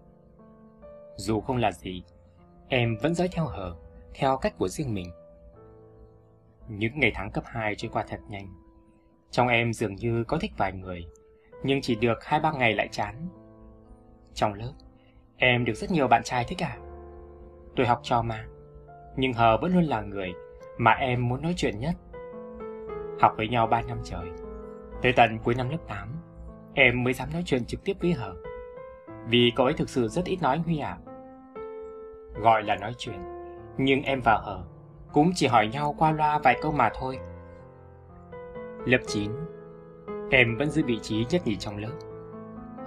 Dù 1.16 1.40
không 1.40 1.56
là 1.56 1.72
gì, 1.72 2.04
em 2.68 2.96
vẫn 3.02 3.14
dõi 3.14 3.28
theo 3.32 3.44
hờ, 3.44 3.76
theo 4.14 4.36
cách 4.36 4.54
của 4.58 4.68
riêng 4.68 4.94
mình. 4.94 5.10
Những 6.68 6.92
ngày 7.00 7.12
tháng 7.14 7.30
cấp 7.30 7.44
2 7.46 7.74
trôi 7.74 7.90
qua 7.94 8.04
thật 8.08 8.20
nhanh. 8.28 8.65
Trong 9.36 9.48
em 9.48 9.72
dường 9.72 9.94
như 9.94 10.24
có 10.24 10.38
thích 10.38 10.52
vài 10.56 10.72
người, 10.72 11.06
nhưng 11.62 11.80
chỉ 11.80 11.94
được 11.94 12.18
2-3 12.20 12.58
ngày 12.58 12.74
lại 12.74 12.88
chán. 12.90 13.14
Trong 14.34 14.54
lớp, 14.54 14.72
em 15.36 15.64
được 15.64 15.72
rất 15.74 15.90
nhiều 15.90 16.08
bạn 16.08 16.22
trai 16.24 16.44
thích 16.44 16.62
à? 16.62 16.76
Tôi 17.76 17.86
học 17.86 18.00
trò 18.02 18.22
mà, 18.22 18.46
nhưng 19.16 19.32
Hờ 19.32 19.56
vẫn 19.56 19.74
luôn 19.74 19.84
là 19.84 20.00
người 20.00 20.32
mà 20.78 20.92
em 20.92 21.28
muốn 21.28 21.42
nói 21.42 21.54
chuyện 21.56 21.78
nhất. 21.78 21.94
Học 23.20 23.34
với 23.36 23.48
nhau 23.48 23.66
3 23.66 23.82
năm 23.82 23.98
trời, 24.04 24.26
tới 25.02 25.12
tận 25.12 25.38
cuối 25.44 25.54
năm 25.54 25.68
lớp 25.68 25.88
8, 25.88 26.08
em 26.74 27.04
mới 27.04 27.12
dám 27.12 27.28
nói 27.32 27.42
chuyện 27.46 27.64
trực 27.64 27.84
tiếp 27.84 27.96
với 28.00 28.12
Hờ. 28.12 28.34
Vì 29.28 29.52
cậu 29.56 29.66
ấy 29.66 29.74
thực 29.74 29.88
sự 29.88 30.08
rất 30.08 30.24
ít 30.24 30.42
nói 30.42 30.56
anh 30.56 30.62
Huy 30.62 30.78
ạ. 30.78 30.98
À. 30.98 31.12
Gọi 32.40 32.62
là 32.62 32.76
nói 32.76 32.94
chuyện, 32.98 33.18
nhưng 33.76 34.02
em 34.02 34.20
và 34.20 34.38
Hờ 34.38 34.64
cũng 35.12 35.30
chỉ 35.34 35.46
hỏi 35.46 35.68
nhau 35.68 35.94
qua 35.98 36.12
loa 36.12 36.38
vài 36.38 36.58
câu 36.62 36.72
mà 36.72 36.90
thôi. 36.94 37.18
Lớp 38.86 38.98
9, 39.06 39.30
em 40.30 40.56
vẫn 40.56 40.70
giữ 40.70 40.82
vị 40.86 40.98
trí 41.02 41.26
nhất 41.30 41.42
nhì 41.44 41.56
trong 41.56 41.76
lớp. 41.76 41.92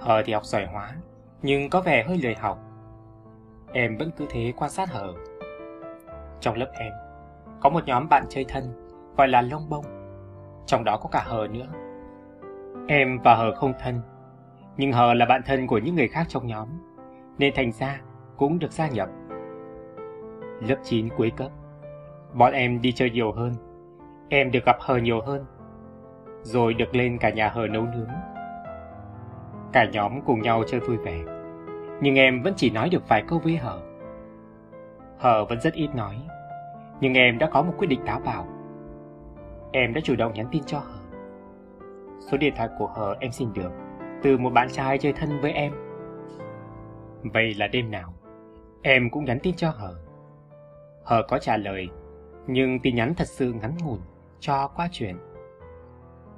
Hờ 0.00 0.22
thì 0.22 0.32
học 0.32 0.44
giỏi 0.44 0.66
hóa, 0.66 0.94
nhưng 1.42 1.70
có 1.70 1.80
vẻ 1.80 2.04
hơi 2.04 2.18
lười 2.18 2.34
học. 2.34 2.58
em 3.72 3.96
vẫn 3.96 4.10
cứ 4.16 4.26
thế 4.30 4.52
quan 4.56 4.70
sát 4.70 4.88
hờ. 4.90 5.14
Trong 6.40 6.56
lớp 6.56 6.70
em, 6.74 6.92
có 7.60 7.70
một 7.70 7.84
nhóm 7.86 8.08
bạn 8.08 8.24
chơi 8.28 8.44
thân, 8.48 8.88
gọi 9.16 9.28
là 9.28 9.42
lông 9.42 9.68
bông. 9.68 9.84
Trong 10.66 10.84
đó 10.84 10.96
có 10.96 11.08
cả 11.08 11.22
hờ 11.26 11.48
nữa. 11.50 11.66
Em 12.88 13.18
và 13.24 13.34
hờ 13.34 13.54
không 13.54 13.72
thân, 13.78 14.00
nhưng 14.76 14.92
hờ 14.92 15.14
là 15.14 15.26
bạn 15.26 15.42
thân 15.46 15.66
của 15.66 15.78
những 15.78 15.94
người 15.94 16.08
khác 16.08 16.26
trong 16.28 16.46
nhóm, 16.46 16.68
nên 17.38 17.54
thành 17.56 17.72
ra 17.72 18.00
cũng 18.36 18.58
được 18.58 18.72
gia 18.72 18.88
nhập. 18.88 19.08
Lớp 20.60 20.76
9 20.82 21.08
cuối 21.16 21.32
cấp, 21.36 21.50
bọn 22.34 22.52
em 22.52 22.80
đi 22.80 22.92
chơi 22.92 23.10
nhiều 23.10 23.32
hơn. 23.32 23.54
Em 24.28 24.50
được 24.50 24.64
gặp 24.66 24.76
hờ 24.80 24.96
nhiều 24.96 25.20
hơn, 25.20 25.44
rồi 26.42 26.74
được 26.74 26.94
lên 26.94 27.18
cả 27.18 27.30
nhà 27.30 27.48
hờ 27.48 27.66
nấu 27.66 27.82
nướng. 27.82 28.10
Cả 29.72 29.84
nhóm 29.92 30.20
cùng 30.26 30.42
nhau 30.42 30.62
chơi 30.66 30.80
vui 30.80 30.96
vẻ, 30.96 31.20
nhưng 32.00 32.14
em 32.14 32.42
vẫn 32.42 32.54
chỉ 32.56 32.70
nói 32.70 32.88
được 32.88 33.08
vài 33.08 33.24
câu 33.28 33.38
với 33.38 33.56
hờ. 33.56 33.80
Hờ 35.18 35.44
vẫn 35.44 35.60
rất 35.60 35.74
ít 35.74 35.88
nói, 35.94 36.16
nhưng 37.00 37.14
em 37.14 37.38
đã 37.38 37.50
có 37.50 37.62
một 37.62 37.72
quyết 37.78 37.86
định 37.86 38.00
táo 38.06 38.20
bạo. 38.24 38.46
Em 39.72 39.94
đã 39.94 40.00
chủ 40.04 40.16
động 40.16 40.32
nhắn 40.34 40.46
tin 40.50 40.62
cho 40.66 40.78
Hờ. 40.78 40.98
Số 42.20 42.36
điện 42.36 42.54
thoại 42.56 42.68
của 42.78 42.86
Hờ 42.86 43.16
em 43.20 43.32
xin 43.32 43.52
được 43.52 43.72
từ 44.22 44.38
một 44.38 44.50
bạn 44.50 44.68
trai 44.72 44.98
chơi 44.98 45.12
thân 45.12 45.40
với 45.40 45.52
em. 45.52 45.72
Vậy 47.22 47.54
là 47.54 47.66
đêm 47.66 47.90
nào, 47.90 48.14
em 48.82 49.10
cũng 49.10 49.24
nhắn 49.24 49.38
tin 49.42 49.56
cho 49.56 49.70
Hờ. 49.70 49.94
Hờ 51.04 51.22
có 51.28 51.38
trả 51.38 51.56
lời, 51.56 51.88
nhưng 52.46 52.80
tin 52.80 52.96
nhắn 52.96 53.14
thật 53.16 53.28
sự 53.28 53.52
ngắn 53.52 53.72
ngủn, 53.84 53.98
cho 54.40 54.68
qua 54.76 54.88
chuyện. 54.92 55.16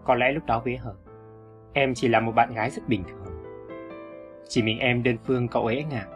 Có 0.04 0.14
lẽ 0.14 0.32
lúc 0.32 0.47
đó 0.47 0.61
với 0.64 0.76
Hờ, 0.76 0.94
em 1.73 1.94
chỉ 1.94 2.09
là 2.09 2.21
một 2.21 2.32
bạn 2.32 2.54
gái 2.54 2.71
rất 2.71 2.82
bình 2.88 3.04
thường. 3.04 3.42
Chỉ 4.49 4.62
mình 4.62 4.78
em 4.78 5.02
đơn 5.02 5.16
phương 5.25 5.49
cậu 5.49 5.66
ấy 5.66 5.85
ngạc. 5.85 6.06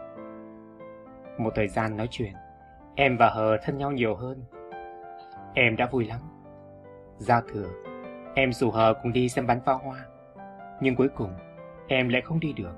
Một 1.37 1.51
thời 1.55 1.67
gian 1.67 1.97
nói 1.97 2.07
chuyện, 2.11 2.33
Em 2.99 3.17
và 3.17 3.29
Hờ 3.29 3.57
thân 3.63 3.77
nhau 3.77 3.91
nhiều 3.91 4.15
hơn. 4.15 4.43
Em 5.53 5.75
đã 5.75 5.85
vui 5.91 6.05
lắm. 6.05 6.19
Giao 7.17 7.41
thừa, 7.41 7.69
em 8.35 8.53
rủ 8.53 8.71
Hờ 8.71 8.93
cùng 9.03 9.13
đi 9.13 9.29
xem 9.29 9.47
bắn 9.47 9.59
pháo 9.65 9.77
hoa. 9.77 10.05
Nhưng 10.81 10.95
cuối 10.95 11.09
cùng, 11.09 11.33
em 11.87 12.09
lại 12.09 12.21
không 12.21 12.39
đi 12.39 12.53
được. 12.53 12.73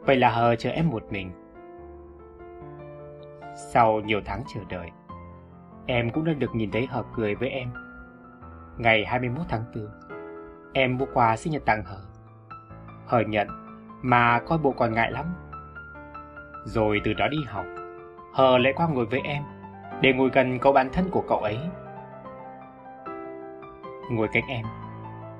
Vậy 0.00 0.16
là 0.16 0.30
Hờ 0.30 0.56
chờ 0.56 0.70
em 0.70 0.90
một 0.90 1.04
mình. 1.10 1.30
Sau 3.56 4.00
nhiều 4.00 4.20
tháng 4.24 4.42
chờ 4.54 4.60
đợi, 4.68 4.90
em 5.86 6.10
cũng 6.10 6.24
đã 6.24 6.32
được 6.32 6.54
nhìn 6.54 6.70
thấy 6.70 6.86
Hờ 6.86 7.02
cười 7.16 7.34
với 7.34 7.48
em. 7.48 7.68
Ngày 8.78 9.04
21 9.04 9.46
tháng 9.48 9.64
4, 9.74 9.86
em 10.72 10.98
mua 10.98 11.06
quà 11.14 11.36
sinh 11.36 11.52
nhật 11.52 11.64
tặng 11.64 11.82
Hờ. 11.84 11.98
Hờ 13.06 13.20
nhận, 13.20 13.48
mà 14.02 14.40
coi 14.46 14.58
bộ 14.58 14.72
còn 14.72 14.94
ngại 14.94 15.10
lắm. 15.12 15.26
Rồi 16.64 17.00
từ 17.04 17.12
đó 17.12 17.28
đi 17.28 17.38
học, 17.46 17.64
Hờ 18.34 18.58
lại 18.58 18.72
qua 18.76 18.88
ngồi 18.88 19.06
với 19.06 19.20
em, 19.24 19.42
để 20.00 20.12
ngồi 20.12 20.30
gần 20.32 20.58
cậu 20.58 20.72
bạn 20.72 20.88
thân 20.92 21.08
của 21.10 21.24
cậu 21.28 21.38
ấy. 21.38 21.58
Ngồi 24.10 24.28
cạnh 24.32 24.44
em, 24.48 24.66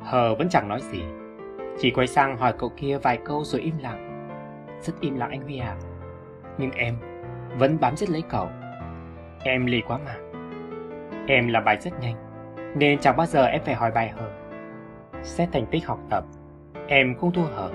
Hờ 0.02 0.35
vẫn 0.35 0.49
chẳng 0.49 0.68
nói 0.68 0.80
gì, 0.80 1.04
chỉ 1.78 1.90
quay 1.90 2.06
sang 2.06 2.37
hỏi 2.37 2.52
cậu 2.58 2.73
kia 2.76 2.99
vài 2.99 3.18
câu 3.25 3.44
rồi 3.44 3.61
im 3.61 3.78
lặng. 3.78 4.28
Rất 4.80 4.92
im 5.00 5.16
lặng 5.16 5.30
anh 5.30 5.42
Huy 5.42 5.58
à. 5.58 5.76
Nhưng 6.58 6.70
em 6.70 6.97
vẫn 7.58 7.80
bám 7.80 7.97
giết 7.97 8.11
lấy 8.11 8.23
cậu. 8.28 8.49
Em 9.44 9.66
lì 9.66 9.80
quá 9.80 9.99
mà. 10.04 10.14
Em 11.26 11.49
làm 11.49 11.64
bài 11.64 11.76
rất 11.80 12.00
nhanh, 12.00 12.14
nên 12.76 12.99
chẳng 12.99 13.16
bao 13.16 13.26
giờ 13.26 13.44
em 13.44 13.62
phải 13.64 13.75
hỏi 13.75 13.90
bài 13.90 14.08
Hờ. 14.08 14.30
Xét 15.22 15.48
thành 15.52 15.66
tích 15.66 15.87
học 15.87 15.98
tập, 16.10 16.25
em 16.87 17.14
không 17.14 17.32
thua 17.32 17.42
Hờ. 17.42 17.70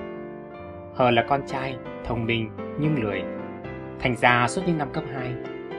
Hờ 0.96 1.12
là 1.12 1.26
con 1.30 1.42
trai, 1.48 1.78
thông 2.06 2.26
minh 2.26 2.50
nhưng 2.80 3.04
lười 3.04 3.24
Thành 4.00 4.16
ra 4.16 4.48
suốt 4.48 4.62
những 4.66 4.78
năm 4.78 4.90
cấp 4.94 5.04
2 5.14 5.34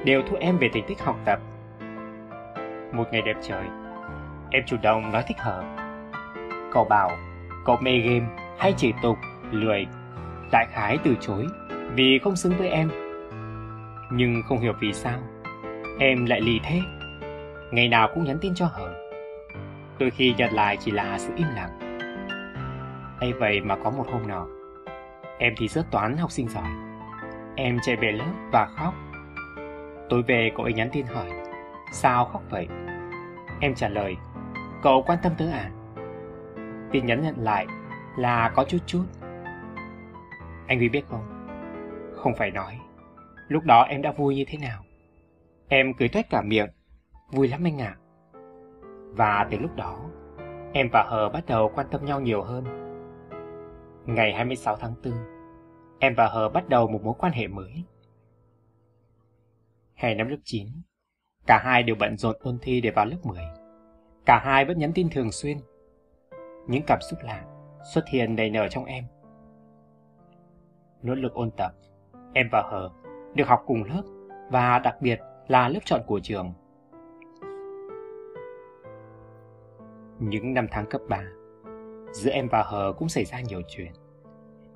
đều 0.05 0.23
thua 0.23 0.37
em 0.37 0.59
về 0.59 0.69
thành 0.73 0.85
tích 0.89 1.01
học 1.01 1.17
tập. 1.25 1.39
Một 2.93 3.05
ngày 3.13 3.23
đẹp 3.23 3.37
trời, 3.43 3.65
em 4.51 4.63
chủ 4.67 4.77
động 4.83 5.13
nói 5.13 5.25
thích 5.29 5.39
Hờ. 5.39 5.65
Cậu 6.73 6.85
bảo 6.85 7.11
cậu 7.65 7.77
mê 7.77 7.99
game 7.99 8.27
hay 8.59 8.75
chỉ 8.77 8.93
tục, 9.03 9.19
lười. 9.51 9.87
Đại 10.53 10.67
khái 10.73 10.99
từ 11.05 11.15
chối 11.21 11.47
vì 11.95 12.19
không 12.19 12.37
xứng 12.37 12.53
với 12.59 12.69
em. 12.69 12.91
Nhưng 14.13 14.43
không 14.49 14.61
hiểu 14.61 14.73
vì 14.81 14.93
sao 14.93 15.19
em 15.99 16.27
lại 16.27 16.41
lì 16.41 16.61
thế. 16.65 16.81
Ngày 17.71 17.89
nào 17.89 18.09
cũng 18.15 18.25
nhắn 18.25 18.39
tin 18.41 18.55
cho 18.55 18.67
Hờ. 18.67 18.94
Đôi 19.99 20.11
khi 20.11 20.35
nhận 20.39 20.53
lại 20.53 20.77
chỉ 20.81 20.91
là 20.91 21.19
sự 21.19 21.33
im 21.37 21.47
lặng. 21.55 21.79
ấy 23.21 23.33
vậy 23.33 23.61
mà 23.61 23.77
có 23.85 23.91
một 23.91 24.07
hôm 24.13 24.29
nọ, 24.29 24.47
em 25.39 25.55
thì 25.57 25.69
rớt 25.69 25.91
toán 25.91 26.17
học 26.17 26.31
sinh 26.31 26.49
giỏi 26.49 26.69
Em 27.57 27.79
chạy 27.83 27.97
về 27.97 28.13
lớp 28.13 28.33
và 28.53 28.67
khóc. 28.67 28.95
Tối 30.09 30.23
về 30.23 30.51
cậu 30.57 30.65
ấy 30.65 30.73
nhắn 30.73 30.89
tin 30.93 31.07
hỏi, 31.07 31.31
sao 31.93 32.25
khóc 32.25 32.43
vậy? 32.51 32.69
Em 33.61 33.75
trả 33.75 33.89
lời, 33.89 34.17
cậu 34.83 35.03
quan 35.07 35.19
tâm 35.23 35.33
tới 35.39 35.53
à? 35.53 35.71
Tin 36.93 37.07
nhắn 37.07 37.23
nhận 37.23 37.35
lại 37.39 37.67
là 38.17 38.53
có 38.55 38.65
chút 38.65 38.79
chút. 38.87 39.05
Anh 40.67 40.79
Huy 40.79 40.89
biết 40.89 41.05
không? 41.09 41.49
Không 42.17 42.35
phải 42.39 42.51
nói. 42.51 42.79
Lúc 43.49 43.65
đó 43.65 43.83
em 43.83 44.03
đã 44.03 44.13
vui 44.13 44.35
như 44.35 44.45
thế 44.49 44.59
nào? 44.59 44.85
Em 45.69 45.95
cười 45.95 46.09
toét 46.09 46.31
cả 46.31 46.43
miệng. 46.43 46.69
Vui 47.33 47.49
lắm 47.49 47.65
anh 47.65 47.81
ạ. 47.81 47.97
À. 47.99 48.04
Và 49.17 49.49
từ 49.51 49.59
lúc 49.59 49.77
đó, 49.77 49.99
em 50.73 50.89
và 50.93 51.03
Hờ 51.09 51.29
bắt 51.29 51.45
đầu 51.47 51.73
quan 51.75 51.87
tâm 51.91 52.05
nhau 52.05 52.21
nhiều 52.21 52.43
hơn. 52.43 52.65
Ngày 54.07 54.33
26 54.33 54.77
tháng 54.77 54.95
4, 55.05 55.13
em 55.99 56.15
và 56.15 56.27
Hờ 56.27 56.49
bắt 56.49 56.69
đầu 56.69 56.89
một 56.89 57.03
mối 57.03 57.15
quan 57.19 57.33
hệ 57.33 57.47
mới. 57.47 57.85
Hè 59.95 60.15
năm 60.15 60.29
lớp 60.29 60.37
9, 60.45 60.69
cả 61.47 61.61
hai 61.65 61.83
đều 61.83 61.97
bận 61.99 62.17
rộn 62.17 62.37
ôn 62.41 62.59
thi 62.63 62.81
để 62.81 62.91
vào 62.91 63.07
lớp 63.07 63.17
10. 63.23 63.43
Cả 64.27 64.39
hai 64.39 64.65
vẫn 64.65 64.79
nhắn 64.79 64.93
tin 64.95 65.09
thường 65.11 65.33
xuyên. 65.33 65.59
Những 66.67 66.83
cảm 66.87 66.99
xúc 67.11 67.19
lạ 67.23 67.45
xuất 67.95 68.09
hiện 68.09 68.37
đầy 68.37 68.51
nở 68.51 68.69
trong 68.69 68.85
em. 68.85 69.05
Nỗ 71.03 71.15
lực 71.15 71.35
ôn 71.35 71.51
tập, 71.51 71.73
em 72.33 72.49
và 72.53 72.63
Hờ 72.63 72.91
được 73.35 73.49
học 73.49 73.63
cùng 73.67 73.85
lớp 73.85 74.03
và 74.51 74.79
đặc 74.79 74.97
biệt 75.01 75.21
là 75.49 75.69
lớp 75.69 75.81
chọn 75.85 76.01
của 76.07 76.21
trường. 76.23 76.53
Những 80.19 80.55
năm 80.55 80.67
tháng 80.71 80.87
cấp 80.87 81.01
3, 81.09 81.25
giữa 82.13 82.31
em 82.31 82.49
và 82.49 82.63
Hờ 82.63 82.93
cũng 82.99 83.09
xảy 83.09 83.25
ra 83.25 83.41
nhiều 83.41 83.63
chuyện 83.69 83.93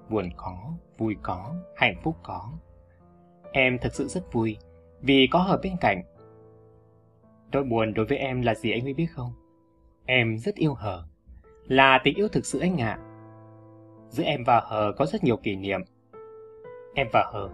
buồn 0.08 0.30
có, 0.36 0.72
vui 0.98 1.16
có, 1.22 1.54
hạnh 1.76 1.94
phúc 2.02 2.16
có. 2.22 2.52
Em 3.52 3.78
thực 3.78 3.94
sự 3.94 4.08
rất 4.08 4.32
vui 4.32 4.56
vì 5.00 5.28
có 5.30 5.38
Hờ 5.38 5.60
bên 5.62 5.72
cạnh. 5.80 6.02
Nỗi 7.52 7.64
buồn 7.64 7.94
đối 7.94 8.06
với 8.06 8.18
em 8.18 8.42
là 8.42 8.54
gì 8.54 8.70
anh 8.70 8.84
mới 8.84 8.94
biết 8.94 9.06
không? 9.14 9.32
Em 10.06 10.38
rất 10.38 10.54
yêu 10.54 10.74
Hờ, 10.74 11.04
là 11.64 12.00
tình 12.04 12.16
yêu 12.16 12.28
thực 12.28 12.46
sự 12.46 12.58
anh 12.58 12.80
ạ. 12.80 12.98
Giữa 14.08 14.24
em 14.24 14.44
và 14.44 14.60
Hờ 14.60 14.92
có 14.96 15.06
rất 15.06 15.24
nhiều 15.24 15.36
kỷ 15.36 15.56
niệm. 15.56 15.80
Em 16.94 17.06
và 17.12 17.30
Hờ 17.32 17.48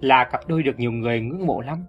là 0.00 0.28
cặp 0.32 0.48
đôi 0.48 0.62
được 0.62 0.78
nhiều 0.78 0.92
người 0.92 1.20
ngưỡng 1.20 1.46
mộ 1.46 1.60
lắm. 1.60 1.84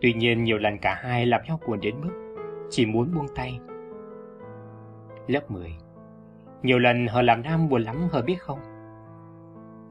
Tuy 0.00 0.12
nhiên 0.12 0.44
nhiều 0.44 0.58
lần 0.58 0.78
cả 0.78 0.94
hai 0.94 1.26
làm 1.26 1.40
nhau 1.46 1.60
buồn 1.66 1.80
đến 1.80 2.00
mức 2.00 2.36
chỉ 2.70 2.86
muốn 2.86 3.14
buông 3.14 3.26
tay. 3.34 3.58
Lớp 5.26 5.50
10 5.50 5.76
Nhiều 6.62 6.78
lần 6.78 7.06
Hờ 7.06 7.22
làm 7.22 7.42
Nam 7.42 7.68
buồn 7.68 7.82
lắm 7.82 8.08
Hờ 8.12 8.22
biết 8.22 8.42
không? 8.42 8.58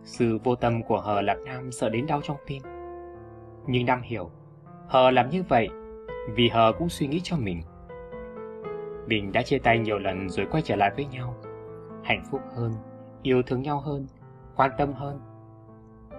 Sự 0.03 0.37
vô 0.43 0.55
tâm 0.55 0.83
của 0.83 1.01
Hờ 1.01 1.21
làm 1.21 1.45
Nam 1.45 1.71
sợ 1.71 1.89
đến 1.89 2.05
đau 2.07 2.21
trong 2.23 2.37
tim. 2.45 2.61
Nhưng 3.67 3.85
Nam 3.85 4.01
hiểu, 4.01 4.29
Hờ 4.87 5.11
làm 5.11 5.29
như 5.29 5.43
vậy 5.43 5.69
vì 6.35 6.49
Hờ 6.49 6.71
cũng 6.77 6.89
suy 6.89 7.07
nghĩ 7.07 7.21
cho 7.23 7.37
mình. 7.37 7.61
Mình 9.07 9.31
đã 9.31 9.41
chia 9.41 9.59
tay 9.59 9.79
nhiều 9.79 9.99
lần 9.99 10.29
rồi 10.29 10.47
quay 10.51 10.63
trở 10.63 10.75
lại 10.75 10.91
với 10.95 11.05
nhau. 11.05 11.35
Hạnh 12.03 12.23
phúc 12.31 12.41
hơn, 12.55 12.73
yêu 13.21 13.41
thương 13.43 13.61
nhau 13.61 13.79
hơn, 13.79 14.07
quan 14.55 14.71
tâm 14.77 14.93
hơn. 14.93 15.19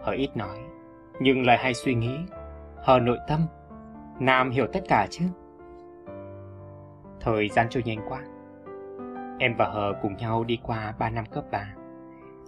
Hờ 0.02 0.12
ít 0.12 0.36
nói, 0.36 0.58
nhưng 1.20 1.46
lại 1.46 1.58
hay 1.58 1.74
suy 1.74 1.94
nghĩ. 1.94 2.18
Hờ 2.76 2.98
nội 3.00 3.18
tâm, 3.28 3.40
Nam 4.20 4.50
hiểu 4.50 4.66
tất 4.72 4.80
cả 4.88 5.06
chứ. 5.10 5.24
Thời 7.20 7.48
gian 7.48 7.66
trôi 7.70 7.82
nhanh 7.82 7.98
quá. 8.08 8.22
Em 9.38 9.54
và 9.58 9.66
Hờ 9.66 9.92
cùng 10.02 10.16
nhau 10.16 10.44
đi 10.44 10.58
qua 10.62 10.94
3 10.98 11.10
năm 11.10 11.24
cấp 11.30 11.44
3 11.50 11.74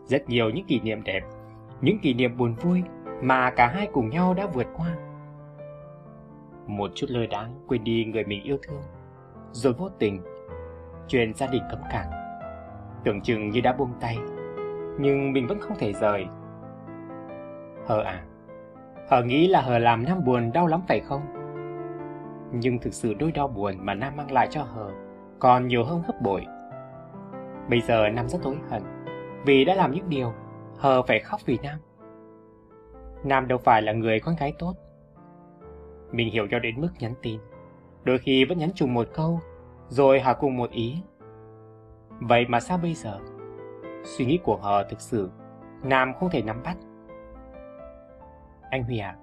rất 0.04 0.28
nhiều 0.28 0.50
những 0.50 0.66
kỷ 0.66 0.80
niệm 0.80 1.02
đẹp, 1.02 1.20
những 1.80 1.98
kỷ 1.98 2.14
niệm 2.14 2.36
buồn 2.36 2.54
vui 2.54 2.82
mà 3.22 3.50
cả 3.50 3.66
hai 3.66 3.88
cùng 3.92 4.08
nhau 4.08 4.34
đã 4.34 4.46
vượt 4.46 4.66
qua. 4.76 4.96
Một 6.66 6.90
chút 6.94 7.06
lơ 7.10 7.26
đáng 7.26 7.54
quên 7.68 7.84
đi 7.84 8.04
người 8.04 8.24
mình 8.24 8.42
yêu 8.42 8.58
thương, 8.62 8.82
rồi 9.52 9.72
vô 9.72 9.88
tình 9.98 10.22
chuyện 11.08 11.34
gia 11.34 11.46
đình 11.46 11.62
cấm 11.70 11.80
cản. 11.90 12.06
Tưởng 13.04 13.20
chừng 13.20 13.50
như 13.50 13.60
đã 13.60 13.72
buông 13.72 13.92
tay, 14.00 14.18
nhưng 14.98 15.32
mình 15.32 15.46
vẫn 15.46 15.60
không 15.60 15.76
thể 15.78 15.92
rời. 15.92 16.26
Hờ 17.86 18.02
à, 18.02 18.22
Hờ 19.10 19.22
nghĩ 19.22 19.48
là 19.48 19.60
Hờ 19.60 19.78
làm 19.78 20.04
Nam 20.04 20.24
buồn 20.24 20.52
đau 20.52 20.66
lắm 20.66 20.80
phải 20.88 21.00
không? 21.00 21.20
Nhưng 22.52 22.78
thực 22.78 22.94
sự 22.94 23.14
đôi 23.14 23.32
đau 23.32 23.48
buồn 23.48 23.74
mà 23.78 23.94
Nam 23.94 24.16
mang 24.16 24.32
lại 24.32 24.48
cho 24.50 24.62
Hờ 24.62 24.90
còn 25.38 25.66
nhiều 25.66 25.84
hơn 25.84 26.02
gấp 26.06 26.22
bội. 26.22 26.46
Bây 27.70 27.80
giờ 27.80 28.08
Nam 28.08 28.28
rất 28.28 28.42
hối 28.42 28.56
hận 28.70 28.82
vì 29.44 29.64
đã 29.64 29.74
làm 29.74 29.90
những 29.92 30.08
điều 30.08 30.32
hờ 30.78 31.02
phải 31.02 31.20
khóc 31.20 31.40
vì 31.46 31.58
Nam. 31.62 31.78
Nam 33.24 33.48
đâu 33.48 33.58
phải 33.58 33.82
là 33.82 33.92
người 33.92 34.20
con 34.20 34.36
gái 34.36 34.52
tốt. 34.58 34.74
Mình 36.12 36.30
hiểu 36.30 36.46
cho 36.50 36.58
đến 36.58 36.80
mức 36.80 36.90
nhắn 36.98 37.14
tin. 37.22 37.40
Đôi 38.04 38.18
khi 38.18 38.44
vẫn 38.44 38.58
nhắn 38.58 38.70
chung 38.74 38.94
một 38.94 39.08
câu, 39.14 39.40
rồi 39.88 40.20
hỏi 40.20 40.34
cùng 40.40 40.56
một 40.56 40.70
ý. 40.70 41.02
Vậy 42.20 42.46
mà 42.48 42.60
sao 42.60 42.78
bây 42.78 42.94
giờ? 42.94 43.18
Suy 44.04 44.26
nghĩ 44.26 44.38
của 44.44 44.56
họ 44.56 44.82
thực 44.82 45.00
sự, 45.00 45.30
Nam 45.82 46.12
không 46.14 46.30
thể 46.30 46.42
nắm 46.42 46.62
bắt. 46.62 46.76
Anh 48.70 48.82
Huy 48.82 48.98
à, 48.98 49.16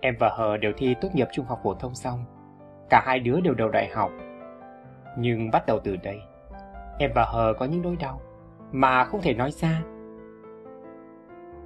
em 0.00 0.14
và 0.20 0.28
Hờ 0.28 0.56
đều 0.56 0.72
thi 0.76 0.94
tốt 1.00 1.08
nghiệp 1.14 1.28
trung 1.32 1.46
học 1.46 1.60
phổ 1.62 1.74
thông 1.74 1.94
xong. 1.94 2.24
Cả 2.90 3.02
hai 3.06 3.20
đứa 3.20 3.40
đều 3.40 3.54
đầu 3.54 3.68
đại 3.68 3.88
học. 3.88 4.10
Nhưng 5.18 5.50
bắt 5.50 5.66
đầu 5.66 5.80
từ 5.84 5.96
đây, 5.96 6.20
em 7.02 7.10
và 7.14 7.24
Hờ 7.24 7.54
có 7.58 7.66
những 7.66 7.82
nỗi 7.82 7.96
đau 7.96 8.20
mà 8.72 9.04
không 9.04 9.22
thể 9.22 9.34
nói 9.34 9.50
ra. 9.50 9.82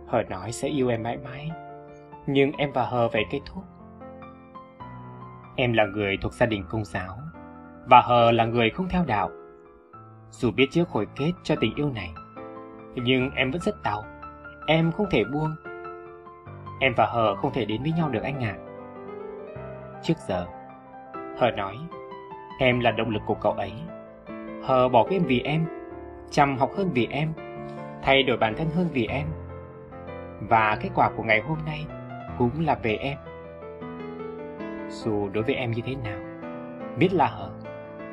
Hờ 0.06 0.22
nói 0.22 0.52
sẽ 0.52 0.68
yêu 0.68 0.88
em 0.88 1.02
mãi 1.02 1.18
mãi, 1.24 1.50
nhưng 2.26 2.52
em 2.52 2.72
và 2.72 2.84
Hờ 2.84 3.08
phải 3.08 3.24
kết 3.30 3.40
thúc. 3.46 3.64
Em 5.56 5.72
là 5.72 5.84
người 5.84 6.16
thuộc 6.22 6.32
gia 6.32 6.46
đình 6.46 6.64
công 6.68 6.84
giáo, 6.84 7.18
và 7.86 8.00
Hờ 8.00 8.32
là 8.32 8.44
người 8.44 8.70
không 8.70 8.88
theo 8.88 9.04
đạo. 9.06 9.30
Dù 10.30 10.50
biết 10.50 10.66
trước 10.70 10.88
hồi 10.88 11.06
kết 11.16 11.32
cho 11.42 11.54
tình 11.60 11.74
yêu 11.74 11.90
này, 11.90 12.14
nhưng 12.94 13.30
em 13.30 13.50
vẫn 13.50 13.60
rất 13.60 13.82
đau. 13.82 14.04
Em 14.66 14.92
không 14.92 15.06
thể 15.10 15.24
buông. 15.24 15.56
Em 16.80 16.92
và 16.96 17.06
Hờ 17.06 17.36
không 17.36 17.52
thể 17.52 17.64
đến 17.64 17.82
với 17.82 17.92
nhau 17.92 18.08
được 18.08 18.22
anh 18.22 18.44
ạ. 18.44 18.56
À. 18.56 18.62
Trước 20.02 20.18
giờ, 20.28 20.46
Hờ 21.38 21.50
nói, 21.50 21.76
em 22.60 22.80
là 22.80 22.90
động 22.90 23.10
lực 23.10 23.22
của 23.26 23.36
cậu 23.42 23.52
ấy. 23.52 23.72
Hờ 24.66 24.88
bỏ 24.88 25.04
game 25.10 25.24
vì 25.26 25.40
em, 25.40 25.64
chăm 26.30 26.58
học 26.58 26.70
hơn 26.76 26.90
vì 26.94 27.08
em, 27.10 27.32
thay 28.02 28.22
đổi 28.22 28.36
bản 28.36 28.54
thân 28.56 28.68
hơn 28.74 28.88
vì 28.92 29.06
em. 29.06 29.26
Và 30.40 30.78
kết 30.80 30.88
quả 30.94 31.10
của 31.16 31.22
ngày 31.22 31.40
hôm 31.40 31.58
nay 31.66 31.86
cũng 32.38 32.50
là 32.66 32.74
về 32.74 32.96
em. 32.96 33.18
Dù 34.88 35.28
đối 35.28 35.44
với 35.44 35.54
em 35.54 35.70
như 35.70 35.82
thế 35.86 35.94
nào, 35.94 36.18
biết 36.98 37.08
là 37.12 37.26
Hờ, 37.26 37.50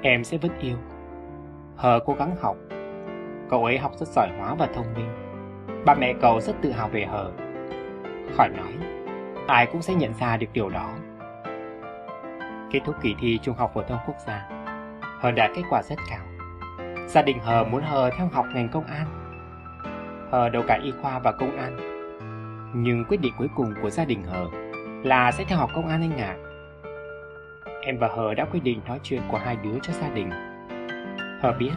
em 0.02 0.24
sẽ 0.24 0.38
vẫn 0.38 0.52
yêu. 0.60 0.78
Hờ 1.76 2.00
cố 2.06 2.14
gắng 2.14 2.36
học. 2.42 2.58
Cậu 3.50 3.66
ấy 3.66 3.78
học 3.78 3.92
rất 3.96 4.08
giỏi 4.08 4.30
hóa 4.38 4.56
và 4.56 4.68
thông 4.74 4.94
minh. 4.94 5.10
Ba 5.86 5.94
mẹ 5.96 6.14
cậu 6.22 6.40
rất 6.42 6.56
tự 6.62 6.72
hào 6.72 6.90
về 6.90 7.06
Hờ. 7.06 7.32
Khỏi 8.38 8.50
nói, 8.50 8.74
ai 9.48 9.66
cũng 9.66 9.82
sẽ 9.82 9.94
nhận 9.94 10.14
ra 10.14 10.38
được 10.38 10.48
điều 10.54 10.70
đó. 10.70 10.90
Kết 12.72 12.80
thúc 12.86 12.96
kỳ 13.02 13.16
thi 13.20 13.40
Trung 13.42 13.56
học 13.56 13.72
phổ 13.74 13.82
thông 13.82 14.00
quốc 14.08 14.16
gia, 14.28 14.50
Hờ 15.20 15.32
đạt 15.32 15.52
kết 15.56 15.64
quả 15.70 15.82
rất 15.84 16.00
cao. 16.10 16.33
Gia 17.13 17.22
đình 17.22 17.39
Hờ 17.39 17.63
muốn 17.63 17.84
Hờ 17.84 18.10
theo 18.17 18.27
học 18.27 18.46
ngành 18.53 18.70
công 18.70 18.84
an. 18.84 19.08
Hờ 20.32 20.50
đầu 20.50 20.63
cả 20.67 20.79
y 20.84 20.91
khoa 21.01 21.20
và 21.20 21.32
công 21.32 21.58
an. 21.58 21.77
Nhưng 22.75 23.05
quyết 23.05 23.22
định 23.22 23.34
cuối 23.38 23.48
cùng 23.55 23.74
của 23.82 23.89
gia 23.89 24.05
đình 24.05 24.24
Hờ 24.24 24.48
là 25.03 25.32
sẽ 25.32 25.43
theo 25.48 25.58
học 25.58 25.70
công 25.75 25.88
an 25.88 26.01
anh 26.01 26.17
ạ. 26.17 26.36
À. 26.36 26.39
Em 27.82 27.98
và 27.98 28.08
Hờ 28.08 28.34
đã 28.34 28.46
quyết 28.46 28.63
định 28.63 28.82
nói 28.88 29.00
chuyện 29.03 29.22
của 29.32 29.38
hai 29.38 29.55
đứa 29.55 29.79
cho 29.82 29.93
gia 29.93 30.10
đình. 30.10 30.29
Hờ 31.41 31.53
biết, 31.60 31.72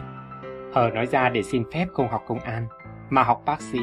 Hờ 0.73 0.89
nói 0.93 1.05
ra 1.05 1.29
để 1.29 1.43
xin 1.43 1.63
phép 1.73 1.87
không 1.93 2.07
học 2.07 2.23
công 2.27 2.39
an, 2.39 2.67
mà 3.09 3.23
học 3.23 3.41
bác 3.45 3.61
sĩ, 3.61 3.79